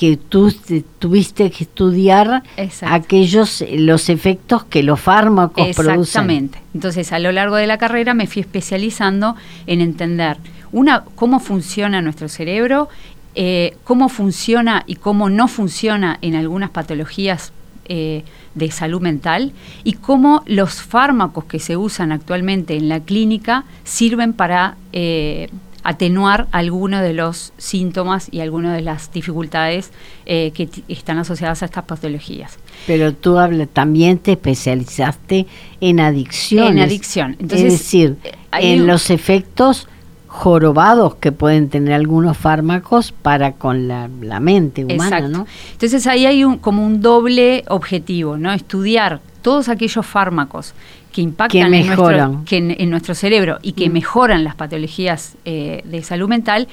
que 0.00 0.16
tú 0.16 0.50
tuviste 0.98 1.50
que 1.50 1.64
estudiar 1.64 2.42
aquellos 2.80 3.62
los 3.70 4.08
efectos 4.08 4.64
que 4.64 4.82
los 4.82 4.98
fármacos 4.98 5.76
producen. 5.76 6.00
Exactamente. 6.00 6.58
Entonces, 6.72 7.12
a 7.12 7.18
lo 7.18 7.30
largo 7.32 7.56
de 7.56 7.66
la 7.66 7.76
carrera 7.76 8.14
me 8.14 8.26
fui 8.26 8.40
especializando 8.40 9.36
en 9.66 9.82
entender 9.82 10.38
una 10.72 11.04
cómo 11.16 11.38
funciona 11.38 12.00
nuestro 12.00 12.30
cerebro, 12.30 12.88
eh, 13.34 13.76
cómo 13.84 14.08
funciona 14.08 14.84
y 14.86 14.94
cómo 14.94 15.28
no 15.28 15.48
funciona 15.48 16.18
en 16.22 16.34
algunas 16.34 16.70
patologías 16.70 17.52
eh, 17.84 18.24
de 18.54 18.70
salud 18.70 19.02
mental 19.02 19.52
y 19.84 19.92
cómo 19.92 20.42
los 20.46 20.80
fármacos 20.80 21.44
que 21.44 21.58
se 21.58 21.76
usan 21.76 22.10
actualmente 22.10 22.74
en 22.74 22.88
la 22.88 23.00
clínica 23.00 23.64
sirven 23.84 24.32
para 24.32 24.76
eh, 24.94 25.50
atenuar 25.82 26.48
algunos 26.52 27.02
de 27.02 27.12
los 27.12 27.52
síntomas 27.56 28.28
y 28.30 28.40
algunas 28.40 28.74
de 28.74 28.82
las 28.82 29.12
dificultades 29.12 29.90
eh, 30.26 30.52
que 30.52 30.68
están 30.88 31.18
asociadas 31.18 31.62
a 31.62 31.66
estas 31.66 31.84
patologías. 31.84 32.58
Pero 32.86 33.14
tú 33.14 33.38
hablas, 33.38 33.68
también 33.72 34.18
te 34.18 34.32
especializaste 34.32 35.46
en 35.80 36.00
adicción. 36.00 36.68
En 36.68 36.78
adicción. 36.80 37.36
Entonces, 37.38 37.72
es 37.74 37.78
decir, 37.78 38.16
eh, 38.22 38.32
en 38.52 38.86
los 38.86 39.10
efectos 39.10 39.88
jorobados 40.26 41.16
que 41.16 41.32
pueden 41.32 41.68
tener 41.68 41.92
algunos 41.92 42.36
fármacos 42.36 43.10
para 43.10 43.52
con 43.52 43.88
la, 43.88 44.08
mente 44.40 44.84
humana, 44.84 45.28
¿no? 45.28 45.46
Entonces 45.72 46.06
ahí 46.06 46.24
hay 46.24 46.44
un, 46.44 46.58
como 46.58 46.86
un 46.86 47.00
doble 47.00 47.64
objetivo, 47.66 48.36
¿no? 48.36 48.52
Estudiar 48.52 49.20
todos 49.42 49.68
aquellos 49.68 50.06
fármacos 50.06 50.72
que 51.12 51.20
impactan 51.22 51.74
en, 51.74 51.86
nuestro, 51.86 52.42
que 52.44 52.56
en, 52.56 52.90
nuestro 52.90 53.14
cerebro 53.14 53.58
y 53.62 53.72
que 53.72 53.88
mm. 53.88 53.92
mejoran 53.92 54.44
las 54.44 54.54
patologías 54.54 55.36
eh, 55.44 55.82
de 55.84 56.02
salud 56.02 56.28
mental, 56.28 56.68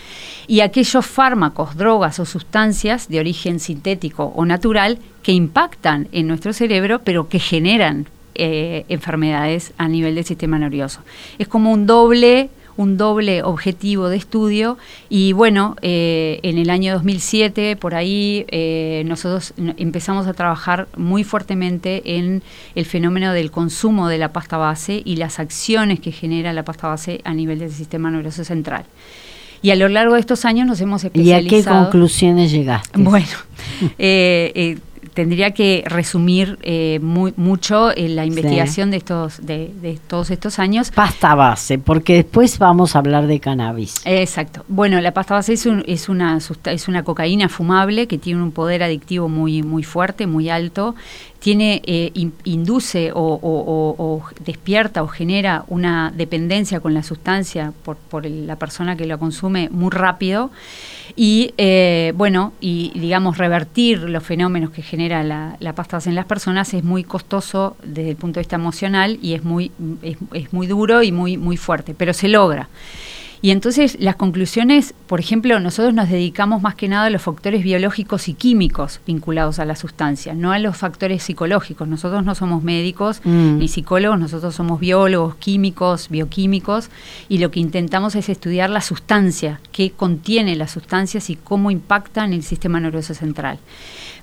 y 0.47 0.61
aquellos 0.61 1.05
fármacos, 1.05 1.75
drogas 1.75 2.19
o 2.19 2.25
sustancias 2.25 3.09
de 3.09 3.19
origen 3.19 3.59
sintético 3.59 4.31
o 4.35 4.45
natural 4.45 4.99
que 5.23 5.31
impactan 5.31 6.07
en 6.11 6.27
nuestro 6.27 6.53
cerebro, 6.53 7.01
pero 7.03 7.27
que 7.27 7.39
generan 7.39 8.07
eh, 8.35 8.85
enfermedades 8.89 9.73
a 9.77 9.87
nivel 9.87 10.15
del 10.15 10.23
sistema 10.23 10.59
nervioso. 10.59 11.01
Es 11.39 11.47
como 11.47 11.71
un 11.71 11.87
doble 11.87 12.49
un 12.77 12.95
doble 12.95 13.43
objetivo 13.43 14.07
de 14.07 14.17
estudio 14.17 14.77
y 15.09 15.33
bueno, 15.33 15.75
eh, 15.81 16.39
en 16.43 16.57
el 16.57 16.69
año 16.69 16.93
2007 16.93 17.75
por 17.75 17.95
ahí 17.95 18.45
eh, 18.49 19.03
nosotros 19.05 19.53
empezamos 19.57 20.27
a 20.27 20.33
trabajar 20.33 20.87
muy 20.95 21.23
fuertemente 21.23 22.17
en 22.17 22.43
el 22.75 22.85
fenómeno 22.85 23.33
del 23.33 23.51
consumo 23.51 24.07
de 24.07 24.19
la 24.19 24.31
pasta 24.31 24.57
base 24.57 25.01
y 25.03 25.17
las 25.17 25.39
acciones 25.39 25.99
que 25.99 26.11
genera 26.11 26.53
la 26.53 26.63
pasta 26.63 26.87
base 26.87 27.21
a 27.23 27.33
nivel 27.33 27.59
del 27.59 27.71
sistema 27.71 28.09
nervioso 28.11 28.43
central. 28.43 28.85
Y 29.61 29.71
a 29.71 29.75
lo 29.75 29.89
largo 29.89 30.13
de 30.13 30.19
estos 30.19 30.45
años 30.45 30.67
nos 30.67 30.79
hemos 30.81 31.03
especializado. 31.03 31.43
¿Y 31.43 31.47
a 31.47 31.63
qué 31.63 31.67
conclusiones 31.67 32.51
llegaste? 32.51 33.01
Bueno, 33.01 33.25
eh, 33.97 34.77
tendría 35.17 35.49
que 35.49 35.83
resumir 35.87 36.59
eh, 36.61 36.99
muy, 37.01 37.33
mucho 37.37 37.89
en 37.97 38.15
la 38.15 38.23
investigación 38.23 38.91
de 38.91 38.97
estos 38.97 39.43
de, 39.43 39.99
todos 40.07 40.29
estos 40.29 40.59
años. 40.59 40.91
Pasta 40.91 41.33
base, 41.33 41.79
porque 41.79 42.13
después 42.17 42.59
vamos 42.59 42.95
a 42.95 42.99
hablar 42.99 43.25
de 43.25 43.39
cannabis. 43.39 43.95
Exacto. 44.05 44.63
Bueno, 44.67 45.01
la 45.01 45.15
pasta 45.15 45.33
base 45.33 45.53
es, 45.53 45.67
es, 45.87 46.07
una, 46.07 46.37
es 46.65 46.87
una 46.87 47.01
cocaína 47.03 47.49
fumable 47.49 48.05
que 48.05 48.19
tiene 48.19 48.43
un 48.43 48.51
poder 48.51 48.83
adictivo 48.83 49.27
muy, 49.27 49.63
muy 49.63 49.81
fuerte, 49.81 50.27
muy 50.27 50.51
alto. 50.51 50.93
Tiene, 51.39 51.81
eh, 51.87 52.11
induce 52.43 53.09
o, 53.11 54.21
despierta 54.45 55.01
o 55.01 55.07
genera 55.07 55.65
una 55.67 56.13
dependencia 56.15 56.79
con 56.79 56.93
la 56.93 57.01
sustancia 57.01 57.73
por, 57.83 57.97
por 57.97 58.27
la 58.27 58.57
persona 58.57 58.95
que 58.95 59.07
la 59.07 59.17
consume 59.17 59.69
muy 59.71 59.89
rápido 59.89 60.51
y 61.15 61.53
eh, 61.57 62.13
bueno, 62.15 62.53
y 62.59 62.91
digamos 62.95 63.37
revertir 63.37 64.01
los 64.03 64.23
fenómenos 64.23 64.71
que 64.71 64.81
genera 64.81 65.23
la, 65.23 65.57
la 65.59 65.73
pasta 65.73 65.97
en 66.05 66.15
las 66.15 66.25
personas 66.25 66.73
es 66.73 66.83
muy 66.83 67.03
costoso 67.03 67.75
desde 67.83 68.11
el 68.11 68.15
punto 68.15 68.39
de 68.39 68.41
vista 68.41 68.55
emocional 68.55 69.17
y 69.21 69.33
es 69.33 69.43
muy, 69.43 69.71
es, 70.01 70.17
es 70.33 70.53
muy 70.53 70.67
duro 70.67 71.01
y 71.01 71.11
muy, 71.11 71.37
muy 71.37 71.57
fuerte, 71.57 71.95
pero 71.97 72.13
se 72.13 72.27
logra. 72.27 72.69
Y 73.41 73.51
entonces 73.51 73.97
las 73.99 74.15
conclusiones, 74.15 74.93
por 75.05 75.19
ejemplo, 75.19 75.59
nosotros 75.59 75.93
nos 75.93 76.09
dedicamos 76.09 76.61
más 76.61 76.75
que 76.75 76.87
nada 76.87 77.05
a 77.05 77.09
los 77.09 77.21
factores 77.21 77.63
biológicos 77.63 78.27
y 78.27 78.33
químicos 78.33 78.99
vinculados 79.05 79.59
a 79.59 79.65
la 79.65 79.75
sustancia, 79.75 80.33
no 80.33 80.51
a 80.51 80.59
los 80.59 80.77
factores 80.77 81.23
psicológicos. 81.23 81.87
Nosotros 81.87 82.25
no 82.25 82.35
somos 82.35 82.63
médicos 82.63 83.21
mm. 83.23 83.57
ni 83.57 83.67
psicólogos, 83.67 84.19
nosotros 84.19 84.55
somos 84.55 84.79
biólogos, 84.79 85.35
químicos, 85.35 86.09
bioquímicos, 86.09 86.89
y 87.29 87.37
lo 87.37 87.51
que 87.51 87.59
intentamos 87.59 88.15
es 88.15 88.29
estudiar 88.29 88.69
la 88.69 88.81
sustancia, 88.81 89.61
qué 89.71 89.91
contiene 89.91 90.55
las 90.55 90.71
sustancias 90.71 91.29
y 91.29 91.35
cómo 91.35 91.71
impactan 91.71 92.27
en 92.27 92.39
el 92.39 92.43
sistema 92.43 92.79
nervioso 92.79 93.13
central 93.13 93.59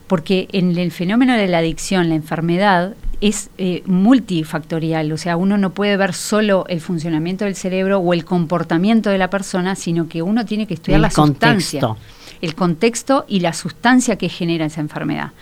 porque 0.06 0.48
en 0.52 0.76
el 0.76 0.92
fenómeno 0.92 1.34
de 1.34 1.48
la 1.48 1.58
adicción, 1.58 2.08
la 2.08 2.14
enfermedad, 2.14 2.94
es 3.28 3.48
eh, 3.56 3.82
multifactorial, 3.86 5.10
o 5.10 5.16
sea, 5.16 5.38
uno 5.38 5.56
no 5.56 5.70
puede 5.70 5.96
ver 5.96 6.12
solo 6.12 6.66
el 6.68 6.82
funcionamiento 6.82 7.46
del 7.46 7.56
cerebro 7.56 7.98
o 7.98 8.12
el 8.12 8.26
comportamiento 8.26 9.08
de 9.08 9.16
la 9.16 9.30
persona, 9.30 9.76
sino 9.76 10.08
que 10.08 10.20
uno 10.20 10.44
tiene 10.44 10.66
que 10.66 10.74
estudiar 10.74 11.00
la 11.00 11.10
sustancia 11.10 11.96
el 12.40 12.54
contexto 12.54 13.24
y 13.28 13.40
la 13.40 13.52
sustancia 13.52 14.16
que 14.16 14.28
genera 14.28 14.66
esa 14.66 14.80
enfermedad. 14.80 15.32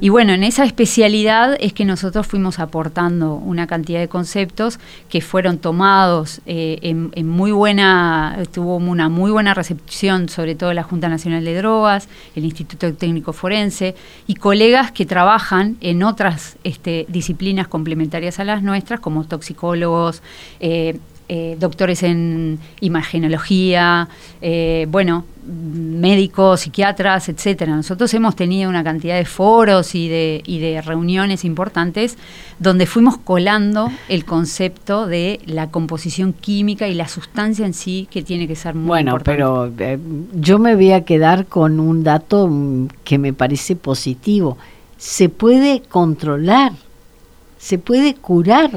Y 0.00 0.08
bueno, 0.08 0.32
en 0.32 0.44
esa 0.44 0.64
especialidad 0.64 1.56
es 1.60 1.72
que 1.72 1.84
nosotros 1.84 2.26
fuimos 2.26 2.58
aportando 2.58 3.34
una 3.34 3.66
cantidad 3.66 4.00
de 4.00 4.08
conceptos 4.08 4.78
que 5.08 5.20
fueron 5.20 5.58
tomados 5.58 6.40
eh, 6.46 6.78
en, 6.82 7.28
muy 7.28 7.52
buena, 7.52 8.38
tuvo 8.52 8.76
una 8.76 9.08
muy 9.08 9.30
buena 9.30 9.54
recepción, 9.54 10.28
sobre 10.28 10.54
todo 10.54 10.72
la 10.72 10.82
Junta 10.82 11.08
Nacional 11.08 11.44
de 11.44 11.56
Drogas, 11.56 12.08
el 12.34 12.44
Instituto 12.44 12.92
Técnico 12.94 13.32
Forense 13.32 13.94
y 14.26 14.34
colegas 14.34 14.92
que 14.92 15.06
trabajan 15.06 15.76
en 15.80 16.02
otras 16.02 16.56
este, 16.64 17.06
disciplinas 17.08 17.68
complementarias 17.68 18.40
a 18.40 18.44
las 18.44 18.62
nuestras, 18.62 19.00
como 19.00 19.24
toxicólogos, 19.24 20.22
eh, 20.60 20.98
eh, 21.32 21.56
doctores 21.60 22.02
en 22.02 22.58
imagenología, 22.80 24.08
eh, 24.42 24.88
bueno, 24.90 25.24
médicos, 25.46 26.62
psiquiatras, 26.62 27.28
etcétera. 27.28 27.76
Nosotros 27.76 28.12
hemos 28.14 28.34
tenido 28.34 28.68
una 28.68 28.82
cantidad 28.82 29.16
de 29.16 29.24
foros 29.24 29.94
y 29.94 30.08
de, 30.08 30.42
y 30.44 30.58
de 30.58 30.82
reuniones 30.82 31.44
importantes 31.44 32.18
donde 32.58 32.84
fuimos 32.86 33.16
colando 33.16 33.92
el 34.08 34.24
concepto 34.24 35.06
de 35.06 35.38
la 35.46 35.70
composición 35.70 36.32
química 36.32 36.88
y 36.88 36.94
la 36.94 37.06
sustancia 37.06 37.64
en 37.64 37.74
sí 37.74 38.08
que 38.10 38.22
tiene 38.22 38.48
que 38.48 38.56
ser 38.56 38.74
muy 38.74 38.88
bueno, 38.88 39.12
importante. 39.12 39.44
Bueno, 39.44 39.72
pero 39.76 39.84
eh, 39.86 39.98
yo 40.34 40.58
me 40.58 40.74
voy 40.74 40.90
a 40.90 41.04
quedar 41.04 41.46
con 41.46 41.78
un 41.78 42.02
dato 42.02 42.48
mm, 42.48 42.88
que 43.04 43.18
me 43.18 43.32
parece 43.32 43.76
positivo. 43.76 44.58
Se 44.96 45.28
puede 45.28 45.82
controlar, 45.82 46.72
se 47.60 47.78
puede 47.78 48.14
curar 48.14 48.70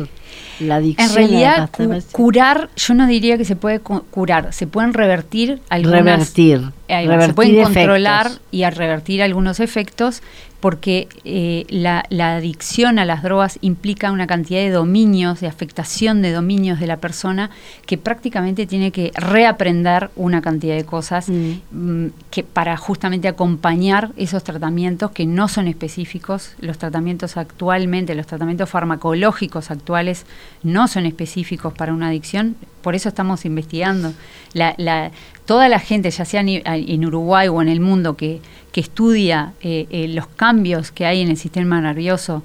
la 0.59 0.75
adicción. 0.75 1.09
En 1.09 1.15
realidad, 1.15 1.69
curar, 2.11 2.69
yo 2.75 2.93
no 2.93 3.07
diría 3.07 3.37
que 3.37 3.45
se 3.45 3.55
puede 3.55 3.79
curar, 3.79 4.51
se 4.51 4.67
pueden 4.67 4.93
revertir 4.93 5.61
algunas, 5.69 6.01
revertir. 6.01 6.71
se 6.87 7.33
pueden 7.33 7.63
controlar 7.63 8.29
y 8.51 8.63
a 8.63 8.69
revertir 8.69 9.23
algunos 9.23 9.61
efectos 9.61 10.21
porque 10.63 11.09
eh, 11.25 11.65
la, 11.67 12.05
adicción 12.37 12.97
a 12.97 13.03
las 13.03 13.21
drogas 13.21 13.59
implica 13.59 14.13
una 14.13 14.27
cantidad 14.27 14.61
de 14.61 14.69
dominios, 14.69 15.41
de 15.41 15.47
afectación 15.47 16.21
de 16.21 16.31
dominios 16.31 16.79
de 16.79 16.87
la 16.87 17.01
persona 17.01 17.49
que 17.85 17.97
prácticamente 17.97 18.65
tiene 18.65 18.93
que 18.93 19.11
reaprender 19.13 20.09
una 20.15 20.41
cantidad 20.41 20.77
de 20.77 20.85
cosas 20.85 21.27
mm. 21.27 21.51
Mm, 21.71 22.11
que 22.31 22.43
para 22.45 22.77
justamente 22.77 23.27
acompañar 23.27 24.11
esos 24.15 24.45
tratamientos 24.45 25.11
que 25.11 25.25
no 25.25 25.49
son 25.49 25.67
específicos. 25.67 26.53
Los 26.61 26.77
tratamientos 26.77 27.35
actualmente, 27.35 28.15
los 28.15 28.27
tratamientos 28.27 28.69
farmacológicos 28.69 29.69
actuales 29.69 30.25
no 30.63 30.87
son 30.87 31.05
específicos 31.05 31.73
para 31.73 31.93
una 31.93 32.07
adicción, 32.07 32.55
por 32.81 32.95
eso 32.95 33.09
estamos 33.09 33.43
investigando. 33.43 34.13
La, 34.53 35.11
toda 35.45 35.69
la 35.69 35.79
gente, 35.79 36.09
ya 36.09 36.25
sea 36.25 36.41
en 36.41 37.05
Uruguay 37.05 37.47
o 37.47 37.61
en 37.61 37.69
el 37.69 37.79
mundo, 37.79 38.15
que, 38.15 38.41
que 38.73 38.81
estudia 38.81 39.53
eh, 39.61 39.87
eh, 39.91 40.07
los 40.09 40.27
cambios 40.27 40.91
que 40.91 41.05
hay 41.05 41.21
en 41.21 41.29
el 41.29 41.37
sistema 41.37 41.79
nervioso 41.79 42.43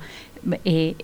eh, 0.64 0.94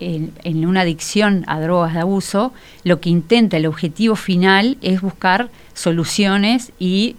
en, 0.43 0.65
una 0.65 0.81
adicción 0.81 1.43
a 1.47 1.59
drogas 1.59 1.93
de 1.93 1.99
abuso, 1.99 2.53
lo 2.83 3.01
que 3.01 3.09
intenta, 3.09 3.57
el 3.57 3.65
objetivo 3.65 4.15
final 4.15 4.77
es 4.81 5.01
buscar 5.01 5.49
soluciones 5.75 6.71
y 6.79 7.15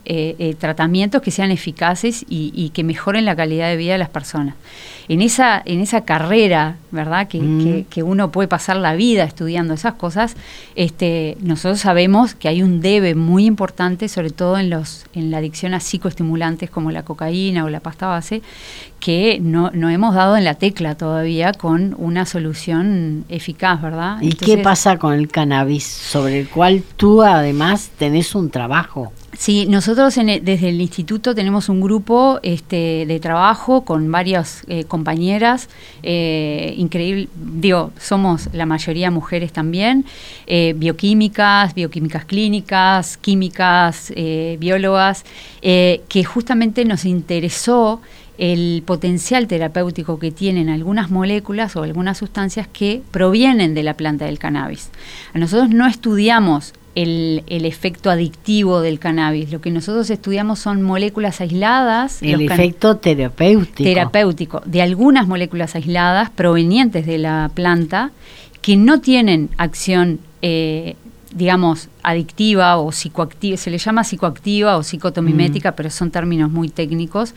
tratamientos 0.59 1.23
que 1.23 1.31
sean 1.31 1.51
eficaces 1.51 2.25
y, 2.29 2.71
que 2.75 2.83
mejoren 2.83 3.25
la 3.25 3.37
calidad 3.37 3.69
de 3.69 3.77
vida 3.77 3.93
de 3.93 3.99
las 3.99 4.09
personas. 4.09 4.55
En 5.09 5.23
esa, 5.23 5.63
en 5.65 5.81
esa 5.81 6.01
carrera, 6.05 6.79
¿verdad? 6.91 7.29
Que, 7.29 7.41
mm. 7.41 7.85
que, 7.85 8.03
uno 8.03 8.33
puede 8.33 8.49
pasar 8.49 8.77
la 8.77 8.97
vida 8.97 9.23
estudiando 9.23 9.75
esas 9.75 9.95
cosas, 9.95 10.35
este, 10.75 11.37
nosotros 11.41 11.81
sabemos 11.81 12.35
que 12.35 12.49
hay 12.49 12.63
un 12.63 12.81
debe 12.81 13.15
muy 13.15 13.45
importante, 13.47 14.09
sobre 14.09 14.31
todo 14.31 14.59
en, 14.59 14.69
los, 14.69 15.07
en 15.15 15.31
la 15.31 15.39
adicción 15.39 15.75
a 15.75 15.81
psicoestimulantes 15.81 16.71
como 16.71 16.91
la 16.91 17.05
cocaína 17.05 17.65
o 17.65 17.69
la 17.69 17.81
pasta 17.81 18.09
base, 18.09 18.43
que 18.99 19.39
no, 19.41 19.71
no 19.73 19.91
hemos 19.91 20.15
dado 20.15 20.37
en 20.37 20.45
la 20.45 20.55
tecla 20.55 20.97
todavía 20.97 21.53
con 21.53 21.95
una 21.99 22.27
solución 22.27 23.25
eficaz, 23.29 23.81
¿verdad? 23.81 24.19
¿Y 24.21 24.33
qué 24.33 24.59
pasa 24.59 24.97
con 24.99 25.15
el 25.15 25.29
cannabis, 25.29 25.85
sobre 25.85 26.41
el 26.41 26.49
cual 26.49 26.83
tú 26.97 27.23
además 27.23 27.91
tenés 27.99 28.35
un 28.35 28.46
trabajo? 28.50 29.12
Sí, 29.37 29.67
nosotros 29.69 30.15
desde 30.15 30.69
el 30.69 30.81
instituto 30.81 31.35
tenemos 31.35 31.69
un 31.69 31.81
grupo 31.81 32.41
este, 32.43 33.05
de 33.07 33.21
trabajo 33.21 33.85
con 33.85 34.11
varias 34.11 34.62
eh, 34.67 34.85
compañeras, 34.85 35.69
eh, 36.03 36.75
increíble, 36.79 37.29
digo, 37.35 37.93
somos 37.99 38.49
la 38.55 38.65
mayoría 38.65 39.11
mujeres 39.11 39.53
también, 39.53 40.07
eh, 40.47 40.75
bioquímicas, 40.76 41.75
bioquímicas 41.75 42.25
clínicas, 42.25 43.19
químicas, 43.19 44.12
biólogas, 44.59 45.25
que 45.62 46.25
justamente 46.25 46.85
nos 46.85 47.05
interesó 47.05 48.00
el 48.38 48.83
potencial 48.87 49.47
terapéutico 49.47 50.19
que 50.19 50.31
tienen 50.31 50.69
algunas 50.69 51.11
moléculas 51.11 51.76
o 51.76 51.83
algunas 51.83 52.19
sustancias 52.19 52.69
que 52.69 53.03
provienen 53.11 53.75
de 53.75 53.83
la 53.83 53.95
planta 53.95 54.26
del 54.26 54.38
cannabis. 54.38 54.91
nosotros 55.35 55.71
no 55.71 55.87
estudiamos 55.87 56.73
el, 56.97 57.65
efecto 57.67 58.11
adictivo 58.11 58.81
del 58.81 58.99
cannabis. 58.99 59.53
Lo 59.53 59.61
que 59.61 59.71
nosotros 59.71 60.09
estudiamos 60.11 60.59
son 60.59 60.83
moléculas 60.83 61.41
aisladas. 61.41 62.23
El 62.23 62.41
efecto 62.41 62.97
terapéutico. 62.97 63.85
Terapéutico, 63.85 64.62
de 64.65 64.83
algunas 64.83 65.29
moléculas 65.29 65.75
aisladas 65.75 66.31
provenientes 66.31 67.07
de 67.07 67.19
la 67.19 67.50
planta 67.55 68.12
que 68.62 68.76
no 68.76 69.00
tienen 69.00 69.50
acción, 69.59 70.21
eh, 70.41 70.97
digamos, 71.33 71.91
adictiva 72.03 72.79
o 72.79 72.91
psicoactiva, 72.91 73.59
se 73.59 73.71
le 73.71 73.79
llama 73.79 74.03
psicoactiva 74.03 74.79
o 74.79 74.83
psicotomimética, 74.83 75.73
mm. 75.73 75.75
pero 75.76 75.91
son 75.91 76.11
términos 76.11 76.50
muy 76.50 76.71
técnicos. 76.71 77.35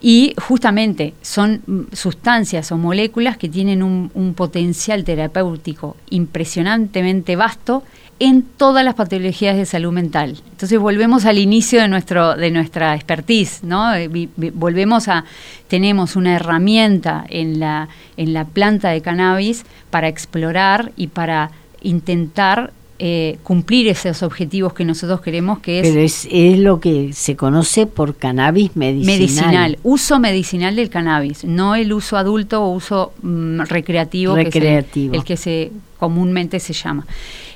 Y 0.00 0.34
justamente 0.36 1.14
son 1.22 1.86
sustancias 1.92 2.70
o 2.70 2.76
moléculas 2.76 3.38
que 3.38 3.48
tienen 3.48 3.82
un 3.82 4.34
potencial 4.36 5.02
terapéutico 5.02 5.96
impresionantemente 6.10 7.36
vasto 7.36 7.82
en 8.18 8.42
todas 8.42 8.84
las 8.84 8.94
patologías 8.94 9.56
de 9.56 9.66
salud 9.66 9.92
mental. 9.92 10.40
Entonces 10.50 10.78
volvemos 10.78 11.24
al 11.24 11.38
inicio 11.38 11.80
de 11.80 11.88
nuestro 11.88 12.36
de 12.36 12.50
nuestra 12.50 12.94
expertise, 12.94 13.64
¿no? 13.64 13.94
Eh, 13.94 14.28
volvemos 14.54 15.08
a 15.08 15.24
tenemos 15.68 16.16
una 16.16 16.36
herramienta 16.36 17.24
en 17.28 17.58
la 17.60 17.88
en 18.16 18.32
la 18.32 18.44
planta 18.44 18.90
de 18.90 19.00
cannabis 19.00 19.64
para 19.90 20.08
explorar 20.08 20.92
y 20.96 21.08
para 21.08 21.50
intentar 21.82 22.72
eh, 23.00 23.38
cumplir 23.42 23.88
esos 23.88 24.22
objetivos 24.22 24.72
que 24.72 24.84
nosotros 24.84 25.20
queremos, 25.20 25.58
que 25.58 25.80
es... 25.80 25.88
Pero 25.88 26.00
es, 26.00 26.28
es, 26.30 26.58
lo 26.60 26.78
que 26.78 27.12
se 27.12 27.34
conoce 27.34 27.86
por 27.86 28.14
cannabis 28.14 28.76
medicinal. 28.76 29.18
Medicinal, 29.18 29.78
uso 29.82 30.20
medicinal 30.20 30.76
del 30.76 30.90
cannabis, 30.90 31.44
no 31.44 31.74
el 31.74 31.92
uso 31.92 32.16
adulto 32.16 32.62
o 32.62 32.70
uso 32.70 33.12
mm, 33.20 33.62
recreativo, 33.62 34.36
recreativo. 34.36 35.10
Que 35.10 35.18
es 35.18 35.22
el, 35.22 35.26
que 35.26 35.36
se 35.36 35.72
comúnmente 35.98 36.60
se 36.60 36.72
llama. 36.72 37.04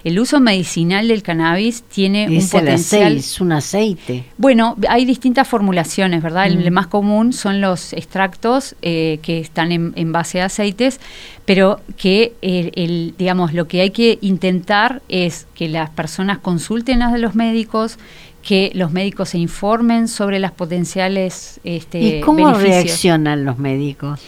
El 0.04 0.18
uso 0.18 0.40
medicinal 0.40 1.08
del 1.08 1.22
cannabis 1.22 1.82
tiene 1.82 2.28
un 2.28 2.48
potencial. 2.48 3.16
es 3.16 3.40
un 3.40 3.52
aceite. 3.52 4.24
Bueno, 4.36 4.76
hay 4.88 5.04
distintas 5.04 5.48
formulaciones, 5.48 6.22
¿verdad? 6.22 6.46
El, 6.46 6.70
mm. 6.70 6.72
más 6.72 6.86
común 6.86 7.32
son 7.32 7.60
los 7.60 7.92
extractos 7.92 8.76
eh, 8.82 9.18
que 9.22 9.40
están 9.40 9.72
en, 9.72 10.12
base 10.12 10.40
a 10.40 10.46
aceites, 10.46 11.00
pero 11.44 11.80
que 11.96 12.34
el, 12.42 13.14
digamos 13.18 13.52
lo 13.52 13.66
que 13.66 13.80
hay 13.80 13.90
que 13.90 14.18
intentar 14.20 15.02
es 15.08 15.46
que 15.54 15.68
las 15.68 15.90
personas 15.90 16.38
consulten 16.38 17.02
a 17.02 17.16
los 17.18 17.34
médicos, 17.34 17.98
que 18.42 18.70
los 18.74 18.92
médicos 18.92 19.30
se 19.30 19.38
informen 19.38 20.08
sobre 20.08 20.38
las 20.38 20.52
potenciales 20.52 21.60
este, 21.64 22.00
¿Y 22.00 22.20
cómo 22.20 22.52
reaccionan 22.52 23.44
los 23.44 23.58
médicos? 23.58 24.20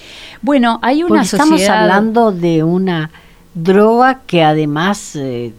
Bueno, 0.42 0.78
hay 0.83 1.02
una 1.02 1.22
Estamos 1.22 1.66
hablando 1.68 2.33
de 2.33 2.62
una 2.64 3.11
droga 3.62 4.20
que 4.27 4.42
además 4.42 5.16
eh, 5.16 5.53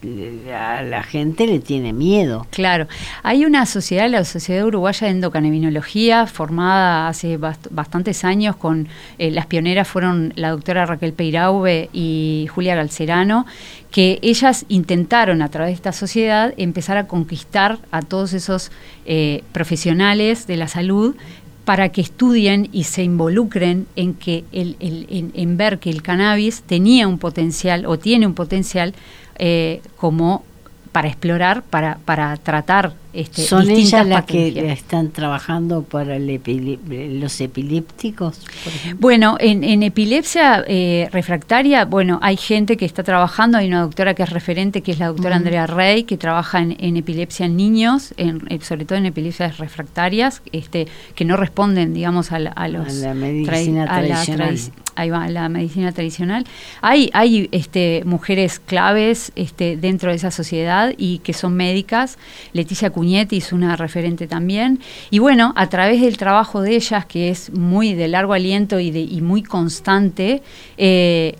a 0.53 0.81
la 0.81 1.03
gente 1.03 1.47
le 1.47 1.59
tiene 1.59 1.93
miedo. 1.93 2.45
Claro, 2.49 2.87
hay 3.23 3.45
una 3.45 3.65
sociedad, 3.65 4.09
la 4.09 4.23
Sociedad 4.25 4.65
Uruguaya 4.65 5.07
de 5.07 5.13
Endocaneminología, 5.13 6.27
formada 6.27 7.07
hace 7.07 7.37
bastantes 7.37 8.23
años 8.23 8.55
con 8.55 8.87
eh, 9.17 9.31
las 9.31 9.45
pioneras 9.45 9.87
fueron 9.87 10.33
la 10.35 10.49
doctora 10.49 10.85
Raquel 10.85 11.13
Peiraube 11.13 11.89
y 11.93 12.47
Julia 12.53 12.75
Galcerano, 12.75 13.45
que 13.91 14.19
ellas 14.21 14.65
intentaron 14.69 15.41
a 15.41 15.49
través 15.49 15.71
de 15.71 15.75
esta 15.75 15.91
sociedad 15.91 16.53
empezar 16.57 16.97
a 16.97 17.07
conquistar 17.07 17.79
a 17.91 18.01
todos 18.01 18.33
esos 18.33 18.71
eh, 19.05 19.43
profesionales 19.51 20.47
de 20.47 20.57
la 20.57 20.67
salud 20.67 21.15
para 21.65 21.89
que 21.89 22.01
estudien 22.01 22.69
y 22.71 22.85
se 22.85 23.03
involucren 23.03 23.87
en 23.95 24.13
que 24.13 24.43
el, 24.51 24.75
en, 24.79 25.57
ver 25.57 25.79
que 25.79 25.89
el 25.89 26.01
cannabis 26.01 26.63
tenía 26.63 27.07
un 27.07 27.19
potencial 27.19 27.85
o 27.85 27.99
tiene 27.99 28.25
un 28.25 28.33
potencial 28.33 28.93
eh, 29.37 29.81
como 29.97 30.43
para 30.91 31.07
explorar, 31.07 31.63
para, 31.63 31.99
para 32.05 32.35
tratar 32.37 32.93
este, 33.13 33.41
¿Son 33.41 33.69
ellas 33.69 34.07
las 34.07 34.23
que 34.23 34.71
están 34.71 35.11
trabajando 35.11 35.83
para 35.83 36.17
los 36.17 37.41
epilépticos? 37.41 38.39
bueno, 38.99 39.35
en, 39.39 39.83
epilepsia 39.83 40.63
eh, 40.65 41.09
refractaria, 41.11 41.83
bueno, 41.83 42.19
hay 42.21 42.37
gente 42.37 42.77
que 42.77 42.85
está 42.85 43.03
trabajando, 43.03 43.57
hay 43.57 43.67
una 43.67 43.81
doctora 43.81 44.13
que 44.13 44.23
es 44.23 44.29
referente, 44.29 44.81
que 44.81 44.93
es 44.93 44.99
la 44.99 45.07
doctora 45.07 45.35
Andrea 45.35 45.67
Rey, 45.67 46.03
que 46.03 46.17
trabaja 46.17 46.59
en, 46.59 46.97
epilepsia 46.97 47.47
en 47.47 47.57
niños, 47.57 48.13
en, 48.15 48.43
eh, 48.49 48.59
sobre 48.61 48.85
todo 48.85 48.97
en 48.97 49.07
epilepsias 49.07 49.57
refractarias, 49.57 50.41
este, 50.53 50.87
que 51.13 51.25
no 51.25 51.35
responden, 51.35 51.93
digamos, 51.93 52.31
a, 52.31 52.39
los... 52.39 52.93
la 52.93 53.13
medicina 53.13 53.87
tradicional. 53.87 54.57
ahí 54.95 55.09
va, 55.09 55.27
la 55.27 55.49
medicina 55.49 55.91
tradicional. 55.91 56.45
Hay, 56.81 57.09
hay 57.13 57.49
este, 57.51 58.03
mujeres 58.05 58.59
claves 58.59 59.33
este, 59.35 59.75
dentro 59.75 60.11
de 60.11 60.15
esa 60.15 60.31
sociedad 60.31 60.93
y 60.97 61.19
que 61.19 61.33
son 61.33 61.55
médicas. 61.55 62.17
Leticia 62.53 62.89
Es 63.01 63.51
una 63.51 63.75
referente 63.75 64.27
también. 64.27 64.79
Y 65.09 65.19
bueno, 65.19 65.53
a 65.55 65.67
través 65.69 66.01
del 66.01 66.17
trabajo 66.17 66.61
de 66.61 66.75
ellas, 66.75 67.05
que 67.05 67.29
es 67.29 67.51
muy 67.51 67.93
de 67.93 68.07
largo 68.07 68.33
aliento 68.33 68.79
y, 68.79 68.91
de, 68.91 69.21
muy 69.21 69.43
constante, 69.43 70.41
eh, 70.77 71.35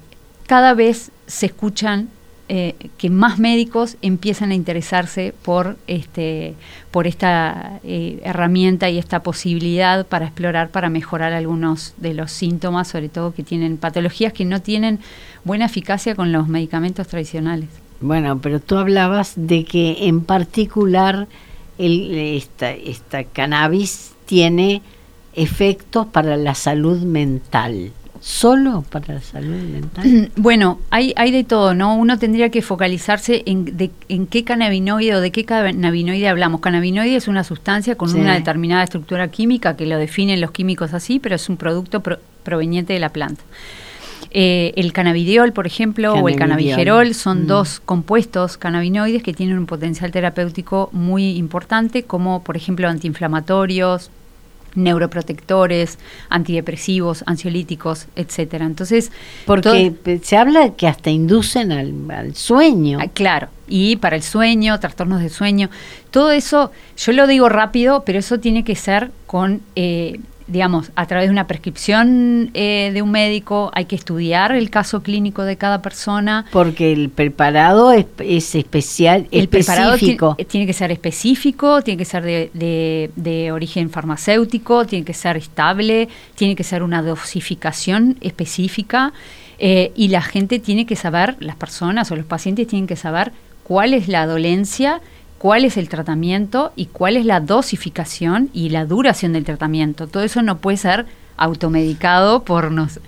cada 0.48 0.74
vez 0.74 1.12
se 1.28 1.46
escuchan 1.46 2.10
eh, 2.54 2.76
que 2.98 3.10
más 3.10 3.40
médicos 3.40 3.96
empiezan 4.02 4.52
a 4.52 4.56
interesarse 4.56 5.34
por 5.44 5.78
este 5.88 6.56
por 6.92 7.08
esta 7.08 7.80
eh, 7.86 8.20
herramienta 8.26 8.90
y 8.90 8.98
esta 8.98 9.24
posibilidad 9.24 10.06
para 10.06 10.26
explorar 10.26 10.68
para 10.68 10.90
mejorar 10.90 11.32
algunos 11.32 11.94
de 11.96 12.14
los 12.14 12.30
síntomas 12.30 12.90
sobre 12.90 13.08
todo 13.08 13.34
que 13.34 13.44
tienen 13.44 13.78
patologías 13.78 14.34
que 14.34 14.44
no 14.44 14.62
tienen 14.62 15.00
buena 15.46 15.64
eficacia 15.64 16.14
con 16.14 16.34
los 16.34 16.50
medicamentos 16.50 17.08
tradicionales 17.08 17.70
bueno 18.02 18.38
pero 18.42 18.60
tú 18.60 18.76
hablabas 18.76 19.32
de 19.38 19.64
que 19.64 20.10
en 20.10 20.20
particular 20.20 21.30
el, 21.86 22.12
esta, 22.16 22.72
esta 22.72 23.24
cannabis 23.24 24.12
tiene 24.26 24.82
efectos 25.34 26.08
para 26.08 26.38
la 26.38 26.56
salud 26.56 27.00
mental. 27.02 27.92
solo 28.20 28.84
para 28.90 29.16
la 29.16 29.22
salud 29.22 29.56
mental? 29.64 30.32
Bueno, 30.36 30.80
hay, 30.92 31.14
hay 31.16 31.32
de 31.32 31.44
todo, 31.44 31.74
¿no? 31.74 31.96
Uno 31.96 32.20
tendría 32.20 32.50
que 32.50 32.62
focalizarse 32.62 33.42
en, 33.46 33.78
de, 33.78 33.90
en 34.10 34.28
qué 34.28 34.44
cannabinoide 34.44 35.16
o 35.16 35.22
de 35.22 35.32
qué 35.32 35.44
cannabinoide 35.46 36.28
hablamos. 36.28 36.62
Cannabinoide 36.62 37.16
es 37.16 37.28
una 37.28 37.44
sustancia 37.44 37.96
con 37.96 38.10
Sí. 38.10 38.18
una 38.20 38.36
determinada 38.36 38.84
estructura 38.84 39.30
química 39.30 39.76
que 39.76 39.86
lo 39.88 39.98
definen 39.98 40.40
los 40.42 40.52
químicos 40.52 40.94
así, 40.94 41.20
pero 41.20 41.36
es 41.36 41.50
un 41.50 41.58
producto 41.58 42.02
pro- 42.02 42.20
proveniente 42.44 42.94
de 42.94 43.00
la 43.00 43.10
planta. 43.10 43.42
Eh, 44.34 44.72
el 44.78 44.94
cannabidiol, 44.94 45.52
por 45.52 45.68
ejemplo, 45.68 46.14
o 46.14 46.30
el 46.30 46.38
cannabigerol 46.38 47.14
son 47.14 47.44
Mm. 47.44 47.48
dos 47.48 47.82
compuestos 47.84 48.56
cannabinoides 48.58 49.24
que 49.24 49.34
tienen 49.34 49.58
un 49.58 49.66
potencial 49.66 50.10
terapéutico 50.12 50.90
muy 50.94 51.32
importante, 51.38 52.04
como 52.04 52.42
por 52.42 52.56
ejemplo 52.56 52.88
antiinflamatorios, 52.88 54.10
neuroprotectores, 54.74 55.98
antidepresivos, 56.30 57.24
ansiolíticos, 57.28 58.08
etcétera. 58.16 58.66
Entonces, 58.66 59.12
Porque 59.46 59.92
todo- 60.04 60.20
se 60.24 60.38
habla 60.38 60.72
que 60.76 60.88
hasta 60.88 61.10
inducen 61.10 61.72
al, 61.72 61.94
al 62.10 62.36
sueño. 62.36 63.00
Ah, 63.02 63.08
Claro, 63.14 63.50
y 63.68 63.98
para 63.98 64.16
el 64.16 64.24
sueño, 64.24 64.80
trastornos 64.80 65.22
de 65.22 65.30
sueño, 65.30 65.70
todo 66.10 66.32
eso, 66.32 66.72
yo 66.98 67.12
lo 67.14 67.28
digo 67.28 67.50
rápido, 67.50 68.04
pero 68.06 68.20
eso 68.20 68.40
tiene 68.40 68.64
que 68.64 68.76
ser 68.76 69.12
con, 69.28 69.62
eh, 69.76 70.20
digamos, 70.52 70.92
a 70.96 71.06
través 71.06 71.28
de 71.28 71.32
una 71.32 71.48
prescripción 71.48 72.52
eh, 72.54 72.92
de 72.94 73.02
un 73.02 73.12
médico, 73.12 73.72
hay 73.74 73.86
que 73.86 73.96
estudiar 73.96 74.52
el 74.52 74.70
caso 74.70 75.02
clínico 75.02 75.44
de 75.44 75.56
cada 75.56 75.82
persona. 75.82 76.46
Porque 76.52 76.92
el 76.92 77.10
preparado 77.10 77.92
es, 77.92 78.06
es 78.20 78.54
especial, 78.56 79.28
El 79.32 79.44
específico. 79.44 80.36
tiene, 80.48 80.68
que 80.68 80.74
ser 80.74 80.92
específico, 80.92 81.82
tiene 81.82 81.98
que 81.98 82.06
ser 82.06 82.24
de, 82.24 82.52
de- 82.54 83.12
de 83.16 83.52
origen 83.52 83.90
farmacéutico, 83.90 84.86
tiene 84.86 85.06
que 85.06 85.14
ser 85.14 85.38
estable, 85.38 86.10
tiene 86.36 86.56
que 86.56 86.64
ser 86.64 86.84
una 86.84 87.02
dosificación 87.02 88.18
específica 88.22 89.14
eh, 89.60 89.92
y 89.96 90.10
la 90.10 90.22
gente 90.22 90.60
tiene 90.60 90.86
que 90.86 90.96
saber, 90.96 91.36
las 91.40 91.56
personas 91.56 92.12
o 92.12 92.16
los 92.16 92.26
pacientes 92.26 92.68
tienen 92.68 92.88
que 92.88 92.96
saber 92.96 93.32
cuál 93.64 93.94
es 93.94 94.08
la 94.08 94.26
dolencia, 94.26 95.02
cuál 95.42 95.66
es 95.66 95.76
el 95.78 95.90
tratamiento 95.90 96.72
y 96.76 96.86
cuál 96.86 97.18
es 97.18 97.26
la 97.26 97.40
dosificación 97.40 98.50
y 98.54 98.70
la 98.70 98.86
duración 98.86 99.34
del 99.34 99.44
tratamiento. 99.44 100.06
Todo 100.06 100.22
eso 100.22 100.44
no 100.44 100.60
puede 100.60 100.78
ser 100.78 101.08
automedicado 101.36 102.44
por 102.44 102.72
nos, 102.72 103.00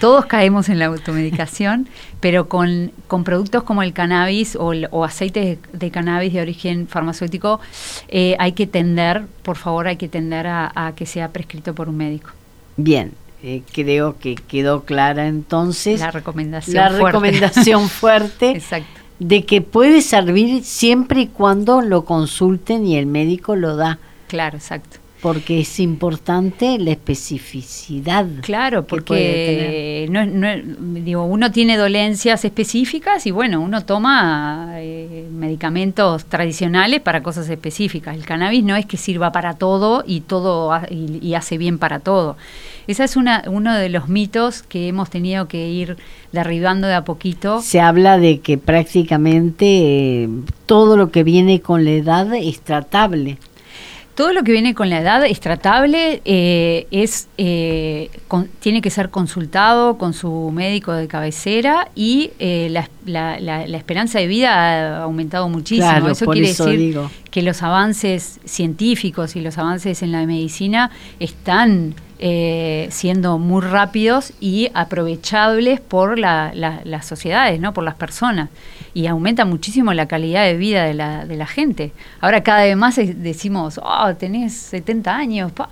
todos 0.00 0.26
caemos 0.26 0.68
en 0.68 0.78
la 0.80 0.86
automedicación, 0.86 1.86
pero 2.20 2.48
con, 2.48 2.90
con 3.06 3.22
productos 3.24 3.62
como 3.62 3.82
el 3.82 3.92
cannabis 3.92 4.56
o, 4.56 4.72
el- 4.72 4.88
o 4.90 5.04
aceites 5.04 5.44
de, 5.44 5.78
de 5.78 5.90
cannabis 5.92 6.32
de 6.32 6.40
origen 6.40 6.88
farmacéutico, 6.88 7.60
eh, 8.08 8.34
hay 8.38 8.52
que 8.52 8.66
tender, 8.66 9.24
por 9.42 9.56
favor, 9.56 9.86
hay 9.86 9.96
que 9.96 10.08
tender 10.08 10.46
a, 10.48 10.72
a 10.74 10.92
que 10.96 11.06
sea 11.06 11.28
prescrito 11.28 11.74
por 11.74 11.88
un 11.88 11.96
médico. 11.96 12.30
Bien, 12.76 13.12
eh, 13.42 13.62
creo 13.72 14.18
que 14.18 14.34
quedó 14.34 14.82
clara 14.84 15.28
entonces 15.28 16.00
La 16.00 16.10
recomendación. 16.10 16.74
la 16.76 16.88
fuerte. 16.90 17.06
recomendación 17.06 17.88
fuerte 18.02 18.50
Exacto. 18.50 18.95
De 19.18 19.44
que 19.44 19.62
puede 19.62 20.02
servir 20.02 20.62
siempre 20.64 21.22
y 21.22 21.26
cuando 21.28 21.80
lo 21.80 22.04
consulten 22.04 22.86
y 22.86 22.96
el 22.96 23.06
médico 23.06 23.56
lo 23.56 23.76
da, 23.76 23.98
Claro, 24.28 24.56
exacto. 24.56 24.98
porque 25.22 25.60
es 25.60 25.80
importante 25.80 26.78
la 26.78 26.90
especificidad. 26.90 28.26
Claro, 28.42 28.86
porque 28.86 30.06
no, 30.10 30.26
no 30.26 30.48
digo, 31.00 31.24
uno 31.24 31.50
tiene 31.50 31.76
dolencias 31.76 32.44
específicas 32.44 33.26
y 33.26 33.30
bueno, 33.30 33.60
uno 33.60 33.84
toma 33.84 34.72
eh, 34.76 35.26
medicamentos 35.32 36.26
tradicionales 36.26 37.00
para 37.00 37.22
cosas 37.22 37.48
específicas. 37.48 38.16
El 38.16 38.24
cannabis 38.26 38.64
no 38.64 38.76
es 38.76 38.84
que 38.86 38.96
sirva 38.96 39.32
para 39.32 39.54
todo 39.54 40.04
y 40.06 40.20
todo 40.20 40.72
y 40.90 41.34
hace 41.34 41.56
bien 41.56 41.78
para 41.78 42.00
todo. 42.00 42.36
Esa 42.86 43.04
es 43.04 43.16
una, 43.16 43.42
uno 43.48 43.74
de 43.74 43.88
los 43.88 44.08
mitos 44.08 44.62
que 44.62 44.88
hemos 44.88 45.10
tenido 45.10 45.48
que 45.48 45.68
ir 45.68 45.96
derribando 46.32 46.86
de 46.86 46.94
a 46.94 47.04
poquito. 47.04 47.60
Se 47.60 47.80
habla 47.80 48.18
de 48.18 48.40
que 48.40 48.58
prácticamente 48.58 49.64
eh, 50.24 50.28
todo 50.66 50.96
lo 50.96 51.10
que 51.10 51.22
viene 51.24 51.60
con 51.60 51.84
la 51.84 51.90
edad 51.92 52.34
es 52.34 52.60
tratable. 52.60 53.38
Todo 54.14 54.32
lo 54.32 54.44
que 54.44 54.52
viene 54.52 54.74
con 54.74 54.88
la 54.88 55.00
edad 55.00 55.26
es 55.26 55.40
tratable, 55.40 56.22
eh, 56.24 56.86
es, 56.90 57.28
eh, 57.36 58.08
con- 58.28 58.48
tiene 58.60 58.80
que 58.80 58.88
ser 58.88 59.10
consultado 59.10 59.98
con 59.98 60.14
su 60.14 60.50
médico 60.54 60.92
de 60.92 61.06
cabecera 61.06 61.88
y 61.94 62.30
eh, 62.38 62.68
la, 62.70 62.88
la- 63.04 63.38
la- 63.40 63.66
la 63.66 63.76
esperanza 63.76 64.18
de 64.18 64.26
vida 64.26 64.54
ha 64.54 65.02
aumentado 65.02 65.50
muchísimo. 65.50 65.90
Claro, 65.90 66.08
eso 66.12 66.24
quiere 66.26 66.48
eso 66.48 66.64
decir 66.64 66.78
digo. 66.80 67.10
que 67.30 67.42
los 67.42 67.62
avances 67.62 68.40
científicos 68.46 69.36
y 69.36 69.40
los 69.42 69.58
avances 69.58 70.02
en 70.02 70.12
la 70.12 70.24
medicina 70.24 70.90
están 71.20 71.94
eh, 72.18 72.88
siendo 72.90 73.38
muy 73.38 73.62
rápidos 73.62 74.32
y 74.40 74.70
aprovechables 74.74 75.80
por 75.80 76.18
la- 76.18 76.50
la- 76.54 76.80
las 76.84 77.06
sociedades, 77.06 77.60
¿no? 77.60 77.72
por 77.72 77.84
las 77.84 77.94
personas. 77.94 78.48
Y 78.94 79.06
aumenta 79.08 79.44
muchísimo 79.44 79.92
la 79.92 80.06
calidad 80.06 80.44
de 80.46 80.56
vida 80.56 80.84
de 80.84 80.94
la, 80.94 81.26
de 81.26 81.36
la 81.36 81.46
gente. 81.46 81.92
Ahora 82.22 82.42
cada 82.42 82.62
vez 82.62 82.76
más 82.78 82.96
decimos, 82.96 83.78
oh, 83.82 84.14
tenés 84.14 84.54
70 84.54 85.14
años. 85.14 85.52
pa", 85.52 85.68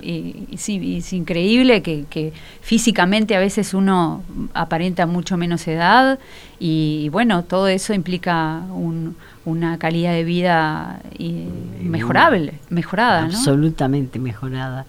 Y, 0.00 0.46
y 0.48 0.56
sí, 0.58 0.76
y 0.80 0.98
es 0.98 1.12
increíble 1.12 1.82
que, 1.82 2.04
que 2.08 2.32
físicamente 2.60 3.34
a 3.34 3.40
veces 3.40 3.74
uno 3.74 4.22
aparenta 4.54 5.06
mucho 5.06 5.36
menos 5.36 5.66
edad 5.66 6.20
y 6.60 7.08
bueno, 7.10 7.42
todo 7.42 7.66
eso 7.66 7.94
implica 7.94 8.60
un- 8.72 9.16
una 9.44 9.78
calidad 9.78 10.12
de 10.12 10.22
vida 10.24 11.00
eh, 11.18 11.48
mejorable, 11.82 12.54
mejorada, 12.70 13.22
¿no? 13.22 13.26
Absolutamente 13.28 14.18
mejorada. 14.20 14.86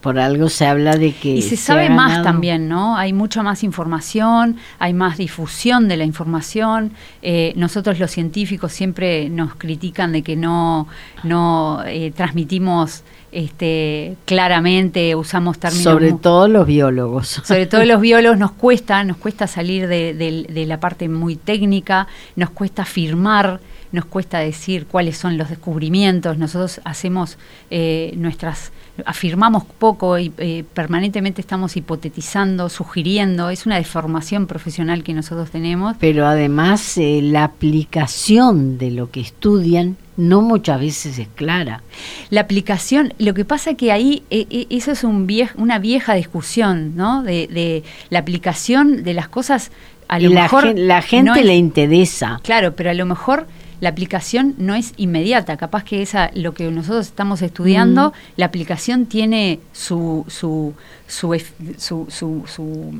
Por 0.00 0.18
algo 0.18 0.48
se 0.48 0.66
habla 0.66 0.96
de 0.96 1.12
que... 1.12 1.28
Y 1.36 1.42
se 1.42 1.56
sabe 1.56 1.90
más 1.90 2.10
ganado- 2.10 2.24
también, 2.24 2.68
¿no? 2.68 2.96
Hay 2.96 3.12
mucha 3.12 3.42
más 3.42 3.62
información, 3.64 4.56
hay 4.78 4.94
más 4.94 5.18
difusión 5.18 5.88
de 5.88 5.96
la 5.96 6.04
información. 6.04 6.92
Eh, 7.22 7.52
nosotros 7.56 7.98
los 7.98 8.10
científicos 8.10 8.72
siempre 8.72 9.28
nos 9.28 9.54
critican 9.56 10.12
de 10.12 10.22
que 10.22 10.36
no, 10.36 10.88
no 11.24 11.82
eh, 11.86 12.12
transmitimos 12.14 13.02
este, 13.32 14.16
claramente, 14.24 15.14
usamos 15.14 15.58
términos... 15.58 15.84
Sobre 15.84 16.12
todo 16.12 16.48
los 16.48 16.66
biólogos. 16.66 17.28
sobre 17.44 17.66
todo 17.66 17.84
los 17.84 18.00
biólogos 18.00 18.38
nos 18.38 18.52
cuesta, 18.52 19.04
nos 19.04 19.16
cuesta 19.18 19.46
salir 19.46 19.86
de, 19.86 20.14
de- 20.14 20.46
de 20.52 20.66
la 20.66 20.80
parte 20.80 21.08
muy 21.08 21.36
técnica, 21.36 22.06
nos 22.36 22.50
cuesta 22.50 22.82
afirmar, 22.82 23.60
nos 23.92 24.04
cuesta 24.04 24.38
decir 24.38 24.86
cuáles 24.86 25.16
son 25.16 25.36
los 25.36 25.48
descubrimientos. 25.50 26.38
Nosotros 26.38 26.80
hacemos 26.84 27.38
eh, 27.70 28.12
nuestras, 28.16 28.70
afirmamos 29.04 29.64
poco 29.64 30.18
y 30.18 30.32
eh, 30.38 30.64
permanentemente 30.74 31.40
estamos 31.40 31.76
hipotetizando, 31.76 32.68
sugiriendo. 32.68 33.50
Es 33.50 33.66
una 33.66 33.76
deformación 33.76 34.46
profesional 34.46 35.02
que 35.02 35.12
nosotros 35.14 35.50
tenemos. 35.50 35.96
Pero 35.98 36.26
además 36.26 36.96
eh, 36.98 37.20
la 37.22 37.44
aplicación 37.44 38.78
de 38.78 38.90
lo 38.90 39.10
que 39.10 39.20
estudian 39.20 39.96
no 40.16 40.42
muchas 40.42 40.78
veces 40.80 41.18
es 41.18 41.28
clara. 41.34 41.82
La 42.30 42.42
aplicación, 42.42 43.14
lo 43.18 43.34
que 43.34 43.44
pasa 43.44 43.74
que 43.74 43.90
ahí 43.90 44.22
eh, 44.30 44.46
eh, 44.50 44.66
eso 44.70 44.92
es 44.92 45.02
un 45.02 45.26
viej- 45.26 45.52
una 45.56 45.78
vieja 45.78 46.14
discusión, 46.14 46.94
¿no? 46.94 47.22
De, 47.22 47.46
de 47.48 47.82
la 48.10 48.20
aplicación 48.20 49.02
de 49.02 49.14
las 49.14 49.28
cosas. 49.28 49.70
A 50.08 50.18
lo 50.18 50.30
la, 50.30 50.42
mejor 50.42 50.64
gen- 50.64 50.88
la 50.88 51.02
gente 51.02 51.30
no 51.30 51.36
es- 51.36 51.44
le 51.44 51.56
interesa. 51.56 52.40
Claro, 52.42 52.74
pero 52.76 52.90
a 52.90 52.94
lo 52.94 53.06
mejor 53.06 53.46
la 53.80 53.88
aplicación 53.88 54.54
no 54.58 54.74
es 54.74 54.92
inmediata. 54.96 55.56
Capaz 55.56 55.84
que 55.84 56.02
esa, 56.02 56.30
lo 56.34 56.54
que 56.54 56.70
nosotros 56.70 57.06
estamos 57.06 57.42
estudiando, 57.42 58.10
Mm. 58.10 58.12
la 58.36 58.46
aplicación 58.46 59.06
tiene 59.06 59.58
su 59.72 60.24
su 60.28 60.74
su, 61.06 61.40
su, 61.78 62.06
su- 62.10 62.44
su 62.46 62.92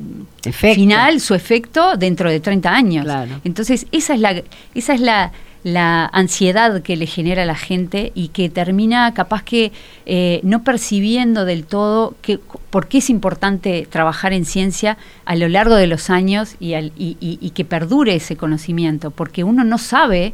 Efecto. 0.44 0.74
final, 0.74 1.20
su 1.20 1.34
efecto 1.34 1.96
dentro 1.96 2.28
de 2.30 2.40
30 2.40 2.70
años. 2.74 3.04
Claro. 3.04 3.40
Entonces, 3.44 3.86
esa 3.92 4.14
es 4.14 4.20
la 4.20 4.42
esa 4.74 4.94
es 4.94 5.00
la 5.00 5.32
la 5.62 6.06
ansiedad 6.14 6.80
que 6.80 6.96
le 6.96 7.04
genera 7.04 7.42
a 7.42 7.44
la 7.44 7.54
gente 7.54 8.12
y 8.14 8.28
que 8.28 8.48
termina 8.48 9.12
capaz 9.12 9.42
que 9.42 9.72
eh, 10.06 10.40
no 10.42 10.64
percibiendo 10.64 11.44
del 11.44 11.64
todo 11.64 12.14
que, 12.22 12.38
por 12.70 12.88
qué 12.88 12.96
es 12.98 13.10
importante 13.10 13.86
trabajar 13.90 14.32
en 14.32 14.46
ciencia 14.46 14.96
a 15.26 15.36
lo 15.36 15.48
largo 15.48 15.74
de 15.74 15.86
los 15.86 16.08
años 16.08 16.54
y, 16.60 16.72
al- 16.72 16.92
y- 16.96 17.18
y- 17.20 17.36
y 17.42 17.50
que 17.50 17.66
perdure 17.66 18.14
ese 18.14 18.36
conocimiento, 18.36 19.10
porque 19.10 19.44
uno 19.44 19.62
no 19.62 19.76
sabe 19.76 20.32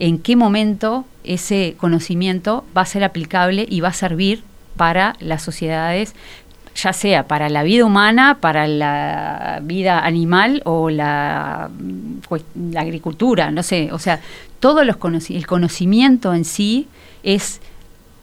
en 0.00 0.18
qué 0.18 0.34
momento 0.34 1.04
ese 1.22 1.74
conocimiento 1.78 2.64
va 2.76 2.82
a 2.82 2.86
ser 2.86 3.04
aplicable 3.04 3.66
y 3.68 3.80
va 3.80 3.88
a 3.88 3.92
servir 3.92 4.42
para 4.76 5.14
las 5.20 5.42
sociedades, 5.42 6.14
ya 6.74 6.92
sea 6.92 7.28
para 7.28 7.48
la 7.48 7.62
vida 7.62 7.84
humana, 7.84 8.38
para 8.40 8.66
la 8.66 9.60
vida 9.62 10.00
animal 10.04 10.62
o 10.64 10.88
la, 10.90 11.68
mm, 11.78 12.72
la 12.72 12.80
agricultura, 12.80 13.50
no 13.50 13.62
sé, 13.62 13.90
o 13.92 13.98
sea, 13.98 14.20
todos 14.60 14.86
los 14.86 14.96
conoci- 14.98 15.36
el 15.36 15.46
conocimiento 15.46 16.32
en 16.34 16.44
sí 16.44 16.86
es 17.22 17.60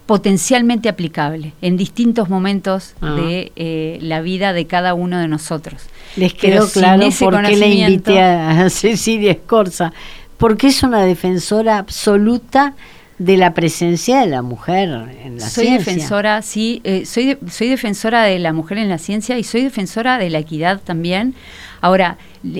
potencialmente 0.07 0.87
aplicable 0.87 1.51
en 1.61 1.75
distintos 1.75 2.29
momentos 2.29 2.93
Ah. 3.01 3.13
de 3.15 3.51
eh, 3.57 3.97
la 4.01 4.21
vida 4.21 4.53
de 4.53 4.65
cada 4.65 4.93
uno 4.93 5.19
de 5.19 5.27
nosotros. 5.27 5.81
Les 6.15 6.33
quedó 6.33 6.67
claro 6.69 7.09
por 7.19 7.41
qué 7.43 7.57
le 7.57 7.67
invité 7.73 8.21
a 8.21 8.69
Cecilia 8.69 9.31
Escorza, 9.31 9.91
porque 10.37 10.67
es 10.67 10.83
una 10.83 11.01
defensora 11.01 11.77
absoluta 11.77 12.73
de 13.17 13.37
la 13.37 13.53
presencia 13.53 14.19
de 14.19 14.27
la 14.27 14.43
mujer 14.43 14.89
en 15.23 15.39
la 15.39 15.49
soy 15.49 15.67
ciencia. 15.67 15.93
defensora, 15.93 16.41
sí, 16.43 16.81
eh, 16.83 17.05
soy, 17.05 17.37
soy 17.49 17.69
defensora 17.69 18.23
de 18.23 18.37
la 18.37 18.53
mujer 18.53 18.77
en 18.77 18.89
la 18.89 18.99
ciencia 18.99 19.39
y 19.39 19.43
soy 19.43 19.63
defensora 19.63 20.19
de 20.19 20.29
la 20.29 20.37
equidad 20.39 20.79
también. 20.83 21.33
Ahora, 21.81 22.17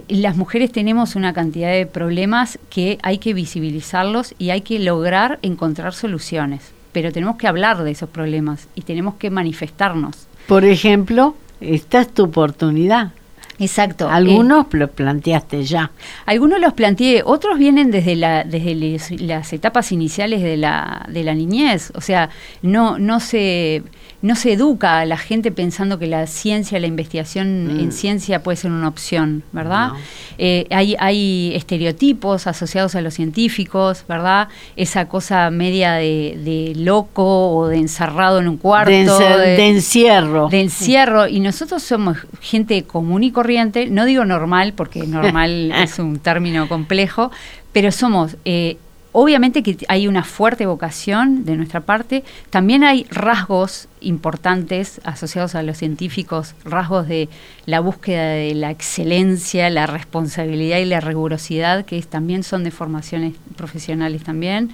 las 0.08 0.36
mujeres 0.36 0.72
tenemos 0.72 1.16
una 1.16 1.34
cantidad 1.34 1.72
de 1.72 1.86
problemas 1.86 2.58
que 2.70 2.98
hay 3.04 3.20
que 3.20 3.34
visibilizarlos 3.34 4.34
y 4.40 4.50
hay 4.50 4.62
que 4.62 4.80
lograr 4.80 5.38
encontrar 5.44 5.94
soluciones, 5.94 6.72
pero 6.92 7.12
tenemos 7.12 7.38
que 7.38 7.48
hablar 7.48 7.84
de 7.84 7.92
esos 7.92 8.10
problemas 8.10 8.68
y 8.74 8.82
tenemos 8.82 9.16
que 9.16 9.30
manifestarnos. 9.30 10.28
Por 10.48 10.66
ejemplo, 10.66 11.36
esta 11.62 12.02
es 12.02 12.14
tu 12.14 12.24
oportunidad. 12.24 13.12
Exacto. 13.60 14.10
Algunos 14.10 14.68
lo 14.72 14.88
planteaste 14.88 15.64
ya. 15.64 15.92
Algunos 16.26 16.60
los 16.60 16.74
planteé, 16.74 17.24
otros 17.26 17.58
vienen 17.58 17.92
desde, 17.92 18.16
la, 18.16 18.44
desde 18.44 19.00
las 19.20 19.52
etapas 19.54 19.92
iniciales 19.92 20.42
de 20.44 20.58
la, 20.58 21.06
de 21.10 21.24
la 21.24 21.34
niñez. 21.34 21.92
O 21.96 22.02
sea, 22.02 22.30
no, 22.62 23.00
no 23.00 23.20
se 23.20 23.84
no 24.22 24.36
se 24.36 24.54
educa 24.54 25.00
a 25.00 25.06
la 25.06 25.18
gente 25.18 25.52
pensando 25.52 26.00
que 26.00 26.08
la 26.08 26.26
ciencia, 26.26 26.80
la 26.80 26.88
investigación 26.88 27.70
en 27.80 27.88
mm. 27.88 27.92
ciencia 27.92 28.42
puede 28.42 28.56
ser 28.56 28.72
una 28.72 28.88
opción, 28.88 29.44
¿verdad? 29.52 29.92
Eh, 30.40 30.66
hay, 30.72 30.96
hay 31.00 31.54
estereotipos 31.56 32.48
asociados 32.48 32.96
a 32.96 33.02
los 33.02 33.14
científicos, 33.14 34.06
¿verdad? 34.10 34.48
Esa 34.76 35.08
cosa 35.08 35.52
media 35.52 35.94
de, 35.94 36.74
loco 36.76 37.52
o 37.52 37.68
de 37.68 37.78
encerrado 37.78 38.40
en 38.40 38.48
un 38.48 38.58
cuarto. 38.58 38.90
De, 38.90 39.70
encierro. 39.70 40.50
De 40.50 40.62
encierro. 40.62 41.28
Y 41.28 41.40
nosotros 41.40 41.84
somos 41.84 42.18
gente 42.42 42.84
común 42.84 43.24
y 43.24 43.32
corriente, 43.32 43.47
no 43.90 44.06
digo 44.06 44.26
normal, 44.26 44.74
porque 44.76 45.00
normal 45.08 45.72
es 45.72 46.00
un 46.00 46.20
término 46.20 46.68
complejo, 46.68 47.32
pero 47.72 47.92
somos... 47.92 48.38
Eh, 48.46 48.78
Obviamente 49.20 49.64
que 49.64 49.78
hay 49.88 50.08
una 50.08 50.24
fuerte 50.24 50.68
vocación 50.68 51.44
de 51.44 51.56
nuestra 51.56 51.80
parte, 51.80 52.24
también 52.52 52.84
hay 52.84 53.08
rasgos 53.10 53.88
importantes 54.00 55.02
asociados 55.06 55.56
a 55.56 55.64
los 55.64 55.80
científicos, 55.80 56.54
rasgos 56.64 57.08
de 57.08 57.28
la 57.66 57.80
búsqueda 57.80 58.28
de 58.34 58.54
la 58.54 58.70
excelencia, 58.70 59.72
la 59.72 59.88
responsabilidad 59.88 60.78
y 60.78 60.86
la 60.86 61.00
rigurosidad, 61.00 61.84
que 61.84 62.00
también 62.04 62.44
son 62.44 62.64
de 62.64 62.70
formaciones 62.70 63.34
profesionales 63.56 64.24
también. 64.24 64.70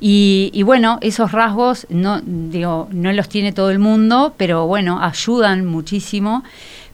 Y, 0.00 0.50
y, 0.52 0.64
bueno, 0.64 0.98
esos 1.00 1.30
rasgos 1.30 1.86
no, 1.88 2.20
digo, 2.20 2.88
no 2.90 3.12
los 3.12 3.28
tiene 3.28 3.52
todo 3.52 3.70
el 3.70 3.78
mundo, 3.78 4.34
pero 4.36 4.66
bueno, 4.66 5.00
ayudan 5.04 5.66
muchísimo. 5.66 6.42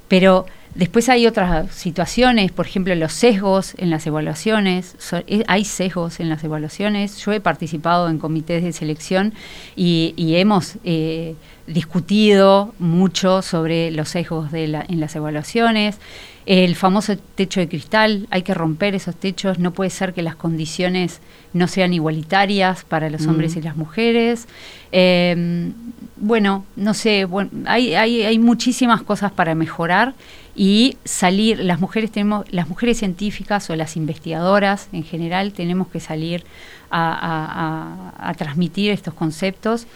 Pero 0.08 0.44
Después 0.74 1.08
hay 1.08 1.26
otras 1.26 1.74
situaciones, 1.74 2.52
por 2.52 2.66
ejemplo, 2.66 2.94
los 2.94 3.12
sesgos 3.12 3.74
en 3.78 3.90
las 3.90 4.06
evaluaciones. 4.06 4.94
Eh, 5.26 5.42
hay 5.48 5.64
sesgos 5.64 6.20
en 6.20 6.28
las 6.28 6.44
evaluaciones. 6.44 7.18
Yo 7.18 7.32
he 7.32 7.40
participado 7.40 8.08
en 8.08 8.18
comités 8.18 8.62
de 8.62 8.72
selección 8.72 9.34
y, 9.74 10.14
hemos 10.36 10.76
eh, 10.84 11.34
discutido 11.66 12.72
mucho 12.78 13.42
sobre 13.42 13.90
los 13.90 14.10
sesgos 14.10 14.52
de 14.52 14.64
en 14.64 15.00
las 15.00 15.16
evaluaciones. 15.16 15.98
El 16.46 16.74
famoso 16.74 17.16
techo 17.16 17.60
de 17.60 17.68
cristal, 17.68 18.26
hay 18.30 18.42
que 18.42 18.54
romper 18.54 18.94
esos 18.94 19.16
techos. 19.16 19.58
No 19.58 19.72
puede 19.72 19.90
ser 19.90 20.14
que 20.14 20.22
las 20.22 20.36
condiciones 20.36 21.20
no 21.52 21.68
sean 21.68 21.92
igualitarias 21.92 22.84
para 22.84 23.10
los 23.10 23.26
hombres 23.26 23.56
y 23.56 23.62
las 23.62 23.76
mujeres. 23.76 24.46
Em, 24.92 25.72
bueno, 26.16 26.64
no 26.76 26.94
sé, 26.94 27.24
bueno, 27.24 27.50
hay, 27.66 27.94
hay, 27.94 28.22
hay 28.22 28.38
muchísimas 28.38 29.02
cosas 29.02 29.32
para 29.32 29.54
mejorar 29.54 30.14
y 30.60 30.98
salir, 31.06 31.58
las 31.58 31.80
mujeres 31.80 32.12
tenemos, 32.12 32.44
las 32.52 32.68
mujeres 32.68 32.98
científicas 32.98 33.70
o 33.70 33.76
las 33.76 33.96
investigadoras 33.96 34.90
en 34.92 35.04
general 35.04 35.54
tenemos 35.54 35.88
que 35.88 36.00
salir 36.00 36.44
a, 36.90 38.34
transmitir 38.36 38.90
estos 38.90 39.14
conceptos. 39.14 39.86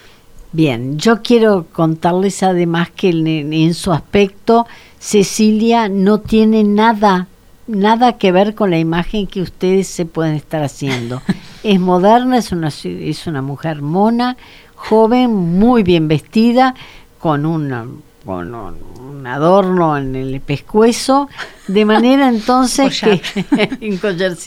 Bien, 0.53 0.99
yo 0.99 1.21
quiero 1.21 1.67
contarles 1.71 2.43
además 2.43 2.89
que 2.89 3.11
en, 3.11 3.75
su 3.75 3.93
aspecto 3.93 4.67
Cecilia 4.99 5.91
no 5.91 6.21
tiene 6.21 6.65
nada, 6.65 7.27
nada 7.67 8.17
que 8.17 8.33
ver 8.33 8.55
con 8.55 8.71
la 8.71 8.79
imagen 8.79 9.27
que 9.27 9.43
ustedes 9.43 9.87
se 9.87 10.07
pueden 10.07 10.35
estar 10.35 10.63
haciendo. 10.63 11.21
es 11.63 11.79
moderna, 11.79 12.39
es 12.39 12.53
una, 12.53 12.69
es 12.69 13.27
una 13.27 13.43
mujer 13.43 13.83
mona, 13.83 14.39
joven, 14.77 15.31
muy 15.31 15.83
bien 15.83 16.09
vestida, 16.09 16.75
con 17.19 17.45
una 17.45 17.87
con 18.25 18.55
un 18.55 19.27
adorno 19.27 19.99
en 19.99 20.17
el 20.17 20.41
pescuezo, 20.41 21.29
de 21.69 21.85
manera 21.85 22.29
entonces 22.29 23.01
que... 23.01 23.21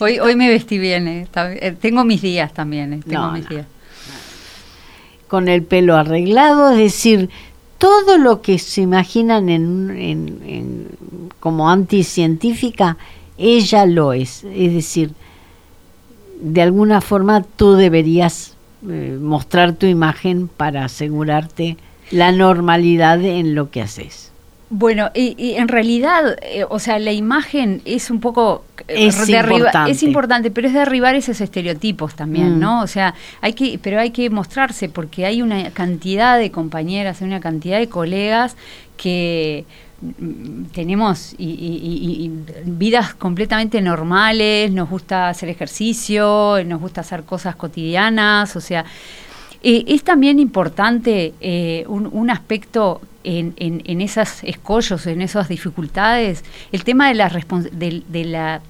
hoy, 0.00 0.18
hoy 0.18 0.36
me 0.36 0.48
vestí 0.48 0.78
bien, 0.78 1.08
eh, 1.08 1.28
eh, 1.34 1.76
tengo 1.80 2.04
mis 2.04 2.22
días 2.22 2.52
también, 2.52 2.94
eh, 2.94 3.00
tengo 3.06 3.30
mis 3.30 3.48
días. 3.48 3.66
Con 5.28 5.48
el 5.48 5.62
pelo 5.62 5.96
arreglado, 5.96 6.70
es 6.70 6.78
decir, 6.78 7.28
todo 7.76 8.18
lo 8.18 8.40
que 8.40 8.58
se 8.58 8.80
imaginan 8.80 9.48
en, 9.48 9.90
en, 9.90 10.88
como 11.38 11.70
anticientífica, 11.70 12.96
ella 13.36 13.84
lo 13.84 14.14
es. 14.14 14.42
Es 14.44 14.72
decir, 14.72 15.12
de 16.40 16.62
alguna 16.62 17.00
forma 17.02 17.42
tú 17.42 17.74
deberías 17.74 18.56
mostrar 18.80 19.74
tu 19.74 19.86
imagen 19.86 20.48
para 20.48 20.84
asegurarte 20.84 21.76
la 22.10 22.32
normalidad 22.32 23.22
en 23.22 23.54
lo 23.54 23.70
que 23.70 23.82
haces. 23.82 24.28
Bueno, 24.70 25.10
y, 25.14 25.54
en 25.54 25.66
realidad, 25.68 26.36
eh, 26.42 26.64
o 26.68 26.78
sea, 26.78 26.98
la 26.98 27.12
imagen 27.12 27.80
es 27.86 28.10
un 28.10 28.20
poco 28.20 28.64
eh, 28.86 29.06
es 29.06 29.28
importante. 29.28 29.90
es 29.90 30.02
importante, 30.02 30.50
pero 30.50 30.68
es 30.68 30.74
derribar 30.74 31.14
esos 31.14 31.40
estereotipos 31.40 32.14
también, 32.14 32.56
mm. 32.56 32.60
¿no? 32.60 32.82
O 32.82 32.86
sea, 32.86 33.14
hay 33.40 33.54
que, 33.54 33.78
pero 33.82 33.98
hay 33.98 34.10
que 34.10 34.28
mostrarse 34.28 34.90
porque 34.90 35.24
hay 35.24 35.40
una 35.40 35.70
cantidad 35.70 36.38
de 36.38 36.50
compañeras, 36.50 37.22
hay 37.22 37.28
una 37.28 37.40
cantidad 37.40 37.78
de 37.78 37.88
colegas 37.88 38.56
que 38.98 39.64
mm, 40.02 40.64
tenemos 40.74 41.34
y, 41.38 42.30
vidas 42.66 43.14
completamente 43.14 43.80
normales, 43.80 44.70
nos 44.70 44.90
gusta 44.90 45.30
hacer 45.30 45.48
ejercicio, 45.48 46.62
nos 46.66 46.78
gusta 46.78 47.00
hacer 47.00 47.22
cosas 47.22 47.56
cotidianas, 47.56 48.54
o 48.54 48.60
sea, 48.60 48.84
eh, 49.62 49.84
es 49.88 50.04
también 50.04 50.38
importante 50.38 51.34
eh, 51.40 51.84
un, 51.88 52.30
aspecto 52.30 53.00
en, 53.24 53.54
en, 53.56 54.00
esos 54.00 54.44
escollos, 54.44 55.06
en 55.06 55.20
esas 55.20 55.48
dificultades, 55.48 56.44
el 56.70 56.84
tema 56.84 57.08
de 57.08 57.14
la, 57.14 57.28
de, 57.28 58.24
la 58.24 58.62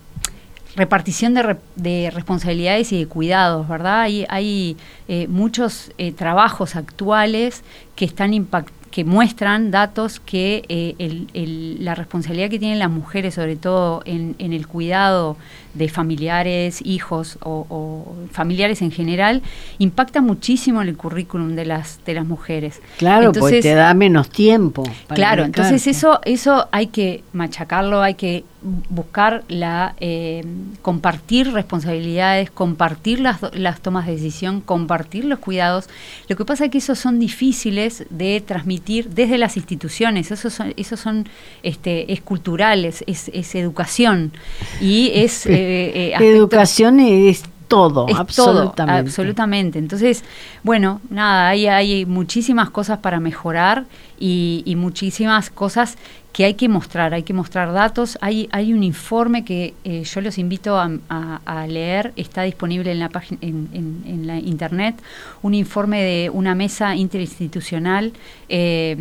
repartición 0.77 1.35
de, 1.35 2.11
responsabilidades 2.11 2.93
y 2.93 3.01
de 3.01 3.07
cuidados, 3.07 3.69
¿verdad? 3.69 4.01
Hay, 4.03 4.25
hay 4.29 4.77
eh, 5.09 5.27
muchos 5.29 5.93
trabajos 6.17 6.75
actuales 6.75 7.63
que 7.95 8.05
están 8.05 8.33
impactando 8.33 8.78
que 8.99 9.05
muestran 9.05 9.71
datos 9.71 10.19
que 10.19 10.65
eh, 10.69 11.77
la 11.79 11.95
responsabilidad 11.95 12.51
que 12.51 12.59
tienen 12.59 12.81
las 12.81 12.91
mujeres, 12.91 13.35
sobre 13.35 13.55
todo 13.55 14.03
en, 14.05 14.35
el 14.41 14.67
cuidado 14.67 15.37
de 15.75 15.89
familiares, 15.89 16.81
hijos 16.85 17.39
o, 17.45 18.17
familiares 18.33 18.83
en 18.83 18.91
general, 18.91 19.41
impacta 19.79 20.21
muchísimo 20.21 20.83
en 20.83 20.89
el 20.89 20.97
currículum 20.97 21.55
de 21.55 21.65
las 21.65 22.05
de 22.07 22.15
las 22.15 22.27
mujeres. 22.27 22.83
Claro, 22.97 23.31
porque 23.31 23.63
te 23.63 23.75
da 23.75 23.95
menos 23.95 24.31
tiempo. 24.31 24.83
claro, 25.15 25.45
entonces 25.45 25.87
eso 25.87 26.19
eso 26.25 26.67
hay 26.73 26.89
que 26.89 27.23
machacarlo, 27.33 28.03
hay 28.03 28.15
que 28.15 28.43
buscar 28.61 29.45
la 29.49 29.95
eh, 30.01 30.45
compartir 30.83 31.53
responsabilidades, 31.53 32.51
compartir 32.51 33.21
las, 33.21 33.39
las 33.53 33.81
tomas 33.81 34.07
de 34.07 34.13
decisión, 34.13 34.61
compartir 34.61 35.25
los 35.25 35.39
cuidados. 35.39 35.89
Lo 36.29 36.37
que 36.37 36.45
pasa 36.45 36.65
es 36.65 36.71
que 36.71 36.79
esos 36.79 36.99
son 36.99 37.19
difíciles 37.19 38.05
de 38.11 38.41
transmitir 38.41 39.11
desde 39.11 39.39
las 39.39 39.57
instituciones, 39.57 40.31
esos 40.31 40.53
son, 40.53 40.75
esos 40.77 40.99
son 40.99 41.29
este, 41.63 42.13
es 42.13 42.21
culturales, 42.21 43.05
es, 43.07 43.31
es 43.33 43.55
educación 43.55 44.33
y 44.81 45.11
es... 45.15 45.47
Eh, 45.59 46.15
eh, 46.19 46.37
educación 46.37 47.01
es 47.01 47.43
todo, 47.69 48.07
absolutamente. 48.15 49.09
absolutamente. 49.09 49.79
Entonces, 49.79 50.25
bueno, 50.63 51.01
nada, 51.11 51.49
hay, 51.49 51.67
hay 51.67 52.07
muchísimas 52.07 52.71
cosas 52.71 52.99
para 52.99 53.21
mejorar 53.21 53.85
y, 54.19 54.63
y, 54.65 54.75
muchísimas 54.75 55.51
cosas 55.51 55.97
que 56.39 56.45
hay 56.45 56.55
que 56.55 56.69
mostrar, 56.69 57.15
hay 57.15 57.25
que 57.25 57.35
mostrar 57.35 57.73
datos. 57.73 58.17
Hay, 58.21 58.49
hay 58.53 58.73
un 58.73 58.85
informe 58.85 59.45
que 59.45 59.75
eh, 59.83 60.05
yo 60.05 60.21
los 60.21 60.39
invito 60.39 60.79
a, 60.79 61.67
leer, 61.67 62.13
está 62.15 62.43
disponible 62.43 62.93
en 62.93 63.01
la, 63.01 63.09
página, 63.09 63.41
en, 63.43 64.23
la 64.25 64.39
internet, 64.39 64.95
un 65.43 65.55
informe 65.55 66.01
de 66.01 66.31
una 66.31 66.55
mesa 66.55 66.95
interinstitucional. 66.95 68.13
Eh, 68.49 68.97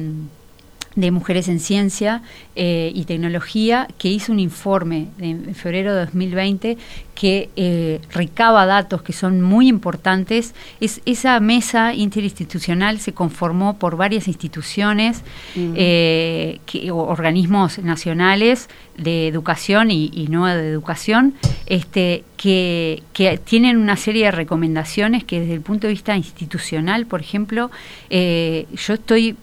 de 0.98 1.12
Mujeres 1.12 1.48
en 1.48 1.60
Ciencia 1.60 2.24
eh, 2.56 2.92
y 2.94 3.06
Tecnología, 3.06 3.88
que 4.00 4.10
hizo 4.10 4.32
un 4.32 4.40
informe 4.40 5.10
en 5.20 5.54
febrero 5.54 5.94
de 5.94 6.02
2020 6.02 6.78
que 7.14 7.50
eh, 7.56 8.00
recaba 8.12 8.66
datos 8.66 9.04
que 9.04 9.14
son 9.14 9.42
muy 9.42 9.68
importantes. 9.68 10.56
Es, 10.80 11.02
esa 11.06 11.40
mesa 11.40 11.94
interinstitucional 11.94 13.00
se 13.00 13.14
conformó 13.14 13.78
por 13.78 13.96
varias 13.96 14.28
instituciones, 14.28 15.22
eh, 15.56 16.60
que, 16.66 16.92
organismos 16.92 17.78
nacionales 17.80 18.68
de 18.98 19.28
educación 19.28 19.92
y, 19.92 20.28
no 20.30 20.48
de 20.48 20.68
educación, 20.68 21.36
este, 21.68 22.24
que, 22.38 23.04
que, 23.14 23.38
tienen 23.38 23.78
una 23.78 23.98
serie 23.98 24.26
de 24.26 24.32
recomendaciones 24.32 25.24
que 25.24 25.42
desde 25.42 25.54
el 25.54 25.62
punto 25.62 25.86
de 25.86 25.94
vista 25.94 26.18
institucional, 26.18 27.06
por 27.06 27.22
ejemplo, 27.22 27.70
yo 28.10 28.94
estoy, 28.94 29.36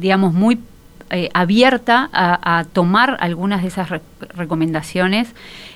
digamos, 0.00 0.32
muy 0.32 0.58
eh, 1.14 1.28
abierta 1.34 2.08
a, 2.10 2.64
tomar 2.72 3.18
algunas 3.20 3.60
de 3.60 3.68
esas 3.68 3.90
recomendaciones. 4.34 5.28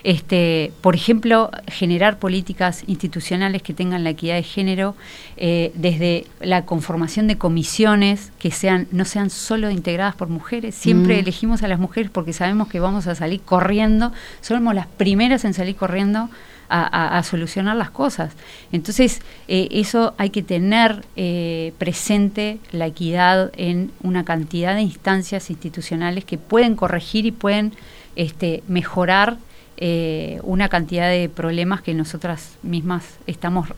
Este, 0.03 0.73
por 0.81 0.95
ejemplo, 0.95 1.51
generar 1.69 2.19
políticas 2.19 2.85
institucionales 2.87 3.63
que 3.63 3.75
tengan 3.75 4.03
la 4.03 4.11
equidad 4.11 4.37
de 4.37 4.43
género, 4.43 4.97
eh, 5.37 5.73
desde 5.75 6.25
la 6.41 6.65
conformación 6.65 7.27
de 7.27 7.37
comisiones 7.37 8.33
que 8.39 8.51
sean, 8.51 8.89
no 8.93 9.05
sean 9.05 9.29
solo 9.29 9.71
integradas 9.71 10.15
por 10.15 10.29
mujeres. 10.29 10.75
Siempre 10.75 11.17
mm. 11.17 11.19
elegimos 11.19 11.63
a 11.63 11.69
las 11.69 11.79
mujeres 11.79 12.11
porque 12.11 12.33
sabemos 12.33 12.69
que 12.69 12.81
vamos 12.81 13.07
a 13.07 13.15
salir 13.15 13.43
corriendo, 13.43 14.13
somos 14.41 14.75
las 14.75 14.87
primeras 14.87 15.45
en 15.45 15.53
salir 15.53 15.77
corriendo 15.77 16.31
a, 16.69 17.23
solucionar 17.23 17.77
las 17.77 17.91
cosas. 17.91 18.33
Entonces, 18.73 19.21
eh, 19.49 19.69
eso 19.71 20.15
hay 20.19 20.31
que 20.31 20.43
tener 20.43 21.05
eh, 21.17 21.73
presente 21.79 22.59
la 22.73 22.87
equidad 22.87 23.51
en 23.57 23.91
una 24.03 24.25
cantidad 24.25 24.75
de 24.75 24.83
instancias 24.83 25.51
institucionales 25.51 26.25
que 26.25 26.39
pueden 26.39 26.77
corregir 26.77 27.27
y 27.27 27.33
pueden 27.33 27.73
este, 28.17 28.63
mejorar 28.69 29.39
eh, 29.79 30.41
una 30.43 30.69
cantidad 30.69 31.11
de 31.11 31.29
problemas 31.29 31.83
que 31.83 31.93
nosotras 31.95 32.57
mismas 32.63 33.05
estamos 33.27 33.69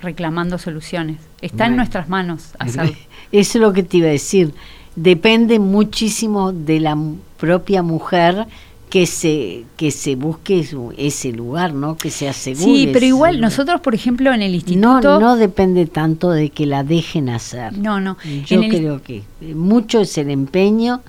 reclamando 0.00 0.58
soluciones. 0.58 1.18
Está 1.40 1.66
en 1.66 1.76
nuestras 1.76 2.08
manos 2.08 2.50
hacerlo. 2.58 2.92
Eso 3.32 3.58
es 3.58 3.62
lo 3.62 3.72
que 3.72 3.82
te 3.82 3.98
iba 3.98 4.08
a 4.08 4.12
decir. 4.12 4.54
Depende 4.96 5.58
muchísimo 5.58 6.52
de 6.52 6.80
la 6.80 6.98
propia 7.38 7.82
mujer 7.82 8.46
que 8.92 9.06
se 9.06 9.64
que 9.78 9.90
se 9.90 10.16
busque 10.16 10.68
ese 10.98 11.32
lugar, 11.32 11.72
¿no? 11.72 11.96
Que 11.96 12.10
se 12.10 12.28
asegure. 12.28 12.62
Sí, 12.62 12.90
pero 12.92 13.06
igual 13.06 13.40
nosotros, 13.40 13.80
por 13.80 13.94
ejemplo, 13.94 14.34
en 14.34 14.42
el 14.42 14.54
instituto 14.54 15.00
no 15.00 15.18
no 15.18 15.36
depende 15.36 15.86
tanto 15.86 16.30
de 16.30 16.50
que 16.50 16.66
la 16.66 16.84
dejen 16.84 17.30
hacer. 17.30 17.72
No, 17.78 18.00
no. 18.00 18.18
Yo 18.44 18.60
creo 18.60 19.02
que 19.02 19.22
mucho 19.54 20.02
es 20.02 20.18
el 20.18 20.28
empeño 20.28 21.00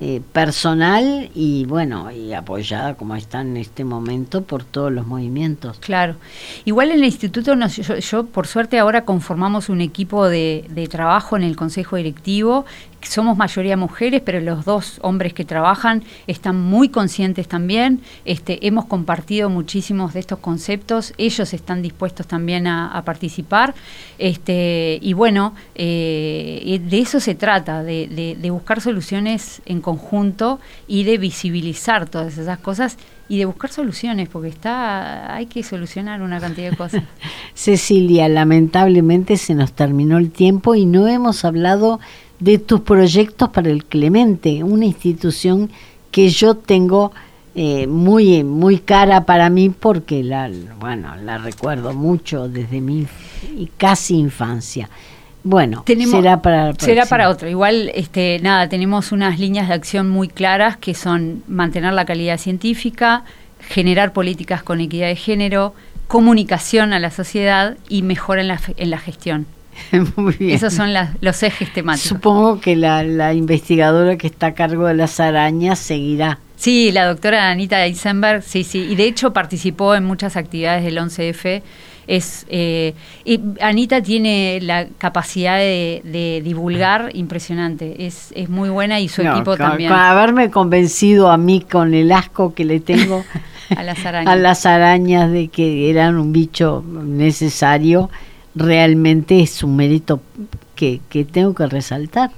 eh, 0.00 0.20
personal 0.32 1.30
y 1.32 1.64
bueno, 1.66 2.10
y 2.10 2.32
apoyada 2.32 2.94
como 2.94 3.14
está 3.14 3.42
en 3.42 3.56
este 3.56 3.84
momento 3.84 4.42
por 4.42 4.64
todos 4.64 4.90
los 4.90 5.06
movimientos. 5.06 5.78
Claro. 5.78 6.16
Igual 6.64 6.90
en 6.90 6.96
el 6.96 7.04
instituto, 7.04 7.54
yo, 8.00 8.26
por 8.26 8.48
suerte 8.48 8.80
ahora 8.80 9.04
conformamos 9.04 9.68
un 9.68 9.80
equipo 9.80 10.28
de, 10.28 10.64
de 10.70 10.88
trabajo 10.88 11.36
en 11.36 11.44
el 11.44 11.54
consejo 11.54 11.94
directivo 11.94 12.64
somos 13.08 13.36
mayoría 13.36 13.76
mujeres, 13.76 14.22
pero 14.24 14.40
los 14.40 14.64
dos 14.64 14.98
hombres 15.02 15.32
que 15.34 15.44
trabajan 15.44 16.02
están 16.26 16.60
muy 16.60 16.88
conscientes 16.88 17.48
también. 17.48 18.00
Este, 18.24 18.66
hemos 18.66 18.86
compartido 18.86 19.50
muchísimos 19.50 20.14
de 20.14 20.20
estos 20.20 20.38
conceptos, 20.38 21.12
ellos 21.18 21.52
están 21.54 21.82
dispuestos 21.82 22.26
también 22.26 22.66
a, 22.66 23.02
participar. 23.04 23.74
Este, 24.18 24.98
y 25.02 25.12
bueno, 25.12 25.54
eh, 25.74 26.80
de 26.82 26.98
eso 26.98 27.20
se 27.20 27.34
trata, 27.34 27.82
de, 27.82 28.48
buscar 28.50 28.80
soluciones 28.80 29.62
en 29.64 29.80
conjunto 29.80 30.60
y 30.86 31.04
de 31.04 31.18
visibilizar 31.18 32.08
todas 32.08 32.38
esas 32.38 32.58
cosas 32.58 32.96
y 33.28 33.38
de 33.38 33.46
buscar 33.46 33.72
soluciones, 33.72 34.28
porque 34.28 34.48
está, 34.48 35.34
hay 35.34 35.46
que 35.46 35.62
solucionar 35.62 36.20
una 36.22 36.38
cantidad 36.38 36.70
de 36.70 36.76
cosas. 36.76 37.02
Cecilia, 37.54 38.28
lamentablemente 38.28 39.36
se 39.36 39.54
nos 39.54 39.72
terminó 39.72 40.18
el 40.18 40.30
tiempo 40.30 40.74
y 40.74 40.84
no 40.84 41.08
hemos 41.08 41.44
hablado 41.44 41.98
de 42.42 42.58
tus 42.58 42.80
proyectos 42.80 43.50
para 43.50 43.70
el 43.70 43.84
Clemente, 43.84 44.64
una 44.64 44.84
institución 44.84 45.70
que 46.10 46.28
yo 46.28 46.56
tengo 46.56 47.12
eh, 47.54 47.86
muy 47.86 48.42
muy 48.42 48.78
cara 48.78 49.24
para 49.24 49.48
mí 49.48 49.70
porque 49.70 50.24
la 50.24 50.50
bueno 50.80 51.14
la 51.16 51.38
recuerdo 51.38 51.92
mucho 51.92 52.48
desde 52.48 52.80
mi 52.80 53.06
casi 53.76 54.16
infancia. 54.16 54.90
Bueno, 55.44 55.84
será 55.86 56.42
para 56.42 56.74
será 56.74 57.06
para 57.06 57.28
otro. 57.28 57.48
Igual 57.48 57.92
este 57.94 58.40
nada, 58.42 58.68
tenemos 58.68 59.12
unas 59.12 59.38
líneas 59.38 59.68
de 59.68 59.74
acción 59.74 60.10
muy 60.10 60.26
claras 60.26 60.76
que 60.76 60.94
son 60.94 61.44
mantener 61.46 61.92
la 61.92 62.04
calidad 62.04 62.38
científica, 62.38 63.24
generar 63.60 64.12
políticas 64.12 64.64
con 64.64 64.80
equidad 64.80 65.08
de 65.08 65.16
género, 65.16 65.74
comunicación 66.08 66.92
a 66.92 66.98
la 66.98 67.10
sociedad 67.10 67.76
y 67.88 68.02
mejora 68.02 68.40
en 68.40 68.48
la, 68.48 68.60
en 68.76 68.90
la 68.90 68.98
gestión. 68.98 69.46
Muy 70.16 70.34
bien. 70.34 70.54
Esos 70.56 70.72
son 70.72 70.90
los 71.20 71.42
ejes 71.42 71.72
temáticos. 71.72 72.08
Supongo 72.08 72.60
que 72.60 72.76
la, 72.76 73.32
investigadora 73.34 74.16
que 74.16 74.26
está 74.26 74.48
a 74.48 74.54
cargo 74.54 74.86
de 74.86 74.94
las 74.94 75.20
arañas 75.20 75.78
seguirá. 75.78 76.38
Sí, 76.56 76.92
la 76.92 77.06
doctora 77.06 77.50
Anita 77.50 77.84
Eisenberg, 77.84 78.42
sí, 78.42 78.62
sí, 78.62 78.86
y 78.90 78.94
de 78.94 79.04
hecho 79.04 79.32
participó 79.32 79.94
en 79.94 80.04
muchas 80.04 80.36
actividades 80.36 80.84
del 80.84 80.96
11F. 80.98 81.62
Es, 82.06 82.46
eh, 82.48 82.94
y 83.24 83.40
Anita 83.60 84.02
tiene 84.02 84.58
la 84.60 84.86
capacidad 84.98 85.58
de, 85.58 86.40
divulgar 86.44 87.10
impresionante, 87.14 88.06
es, 88.06 88.32
es, 88.34 88.48
muy 88.48 88.70
buena 88.70 89.00
y 89.00 89.08
su 89.08 89.22
equipo 89.22 89.56
también. 89.56 89.90
Con 89.90 89.98
haberme 89.98 90.50
convencido 90.50 91.30
a 91.30 91.36
mí 91.36 91.60
con 91.60 91.94
el 91.94 92.10
asco 92.10 92.54
que 92.54 92.64
le 92.64 92.80
tengo 92.80 93.24
a, 93.76 93.82
las 93.82 94.04
arañas. 94.04 94.32
a 94.32 94.36
las 94.36 94.66
arañas 94.66 95.30
de 95.30 95.48
que 95.48 95.90
eran 95.90 96.16
un 96.16 96.32
bicho 96.32 96.84
necesario, 96.86 98.10
realmente 98.54 99.40
es 99.40 99.62
un 99.62 99.76
mérito 99.76 100.20
que, 100.74 101.00
tengo 101.30 101.54
que 101.54 101.66
resaltar. 101.66 102.30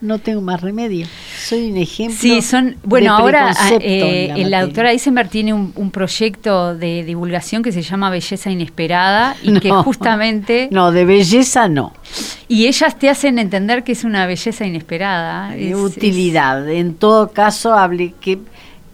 No 0.00 0.18
tengo 0.18 0.42
más 0.42 0.60
remedio. 0.60 1.06
Soy 1.38 1.70
un 1.70 1.78
ejemplo. 1.78 2.18
Sí, 2.18 2.42
son. 2.42 2.76
Bueno, 2.84 3.14
ahora 3.14 3.54
ah, 3.56 3.70
eh, 3.80 4.44
la, 4.48 4.62
doctora 4.62 4.92
Eisenberg 4.92 5.30
tiene 5.30 5.54
un, 5.54 5.90
proyecto 5.90 6.74
de 6.74 7.04
divulgación 7.04 7.62
que 7.62 7.72
se 7.72 7.80
llama 7.80 8.10
Belleza 8.10 8.50
Inesperada 8.50 9.34
y 9.42 9.58
que 9.60 9.70
justamente. 9.70 10.68
No, 10.70 10.92
de 10.92 11.06
belleza 11.06 11.68
no. 11.68 11.94
Y 12.48 12.66
ellas 12.66 12.98
te 12.98 13.08
hacen 13.08 13.38
entender 13.38 13.82
que 13.82 13.92
es 13.92 14.04
una 14.04 14.26
belleza 14.26 14.66
inesperada. 14.66 15.50
De 15.50 15.74
utilidad. 15.74 16.68
En 16.68 16.94
todo 16.94 17.30
caso, 17.30 17.72
hable 17.72 18.12
que 18.20 18.38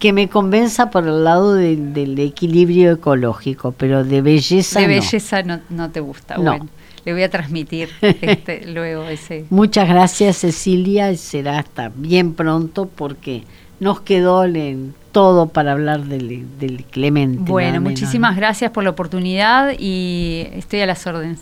que 0.01 0.13
me 0.13 0.27
convenza 0.27 0.89
por 0.89 1.07
el 1.07 1.23
lado 1.23 1.53
del 1.53 2.17
equilibrio 2.17 2.93
ecológico, 2.93 3.71
pero 3.71 4.03
de 4.03 4.23
belleza 4.23 4.79
de 4.79 4.87
belleza 4.87 5.43
no, 5.43 5.59
no 5.69 5.91
te 5.91 5.99
gusta. 5.99 6.37
Bueno, 6.37 6.67
le 7.05 7.13
voy 7.13 7.21
a 7.21 7.29
transmitir 7.29 7.89
este, 8.01 8.65
luego 8.73 9.03
ese. 9.03 9.45
Muchas 9.51 9.87
gracias 9.87 10.37
Cecilia, 10.37 11.15
será 11.15 11.59
hasta 11.59 11.91
bien 11.93 12.33
pronto 12.33 12.87
porque 12.87 13.43
nos 13.79 14.01
quedó 14.01 14.43
en 14.43 14.95
todo 15.11 15.49
para 15.49 15.73
hablar 15.73 16.05
del, 16.05 16.47
del 16.57 16.83
Clemente. 16.85 17.51
Bueno, 17.51 17.79
muchísimas 17.79 18.35
gracias 18.35 18.71
por 18.71 18.83
la 18.83 18.89
oportunidad 18.89 19.75
y 19.77 20.47
estoy 20.53 20.81
a 20.81 20.87
las 20.87 21.05
órdenes. 21.05 21.41